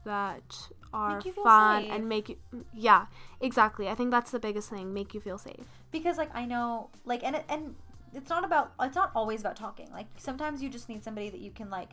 that 0.04 0.56
are 0.94 1.16
Make 1.16 1.26
you 1.26 1.32
feel 1.32 1.44
fun 1.44 1.82
safe. 1.82 1.92
and 1.92 2.08
make 2.08 2.28
you 2.28 2.36
yeah 2.72 3.06
exactly. 3.40 3.88
I 3.88 3.94
think 3.94 4.10
that's 4.10 4.30
the 4.30 4.38
biggest 4.40 4.70
thing. 4.70 4.94
Make 4.94 5.14
you 5.14 5.20
feel 5.20 5.38
safe. 5.38 5.66
because 5.90 6.16
like 6.16 6.30
I 6.34 6.44
know 6.46 6.90
like 7.04 7.22
and 7.24 7.42
and 7.48 7.74
it's 8.14 8.30
not 8.30 8.44
about 8.44 8.72
it's 8.80 8.96
not 8.96 9.10
always 9.14 9.40
about 9.40 9.56
talking. 9.56 9.90
Like 9.92 10.06
sometimes 10.16 10.62
you 10.62 10.68
just 10.70 10.88
need 10.88 11.02
somebody 11.04 11.28
that 11.30 11.40
you 11.40 11.50
can 11.50 11.68
like 11.70 11.90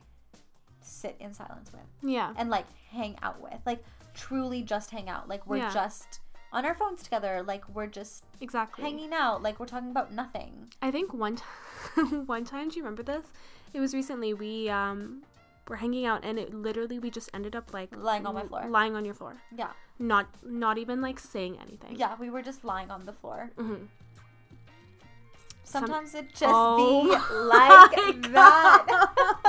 sit 0.88 1.16
in 1.20 1.34
silence 1.34 1.72
with 1.72 1.82
Yeah. 2.02 2.34
and 2.38 2.50
like 2.50 2.66
hang 2.92 3.18
out 3.22 3.42
with. 3.42 3.60
Like 3.66 3.84
truly 4.14 4.64
just 4.64 4.92
hang 4.92 5.10
out. 5.10 5.28
Like 5.28 5.46
we're 5.48 5.58
Yeah. 5.58 5.74
just 5.74 6.22
on 6.54 6.66
our 6.66 6.74
phones 6.74 7.04
together. 7.04 7.44
Like 7.46 7.64
we're 7.74 7.88
just 7.88 8.24
Exactly. 8.42 8.84
hanging 8.84 9.14
out. 9.14 9.44
Like 9.44 9.60
we're 9.60 9.66
talking 9.68 9.92
about 9.92 10.12
nothing. 10.12 10.70
I 10.82 10.92
think 10.92 11.14
one 11.14 11.36
t- 11.38 11.44
one 12.26 12.46
time, 12.46 12.70
do 12.70 12.78
you 12.78 12.84
remember 12.84 13.04
this? 13.04 13.26
It 13.74 13.80
was 13.80 13.94
recently. 13.94 14.34
We 14.34 14.70
um 14.70 15.24
were 15.68 15.76
hanging 15.76 16.06
out, 16.06 16.24
and 16.24 16.40
it 16.40 16.54
literally 16.54 16.98
we 16.98 17.10
just 17.10 17.30
ended 17.34 17.54
up 17.56 17.74
like 17.74 17.90
Lying 17.96 18.26
on 18.26 18.34
my 18.36 18.44
floor. 18.44 18.66
lying 18.70 18.96
on 18.96 19.04
your 19.04 19.14
floor, 19.14 19.36
Yeah. 19.56 19.72
not 20.00 20.28
not 20.44 20.78
even 20.78 21.02
like 21.02 21.20
saying 21.20 21.58
anything. 21.62 21.98
Yeah, 21.98 22.16
we 22.18 22.30
were 22.30 22.42
just 22.42 22.64
lying 22.64 22.90
on 22.90 23.06
the 23.06 23.14
floor. 23.14 23.52
hmm 23.58 23.84
Sometimes 25.64 26.16
it 26.16 26.30
just 26.30 26.46
Oh 26.48 27.04
be 27.04 27.10
like 27.52 28.32
that. 28.32 28.86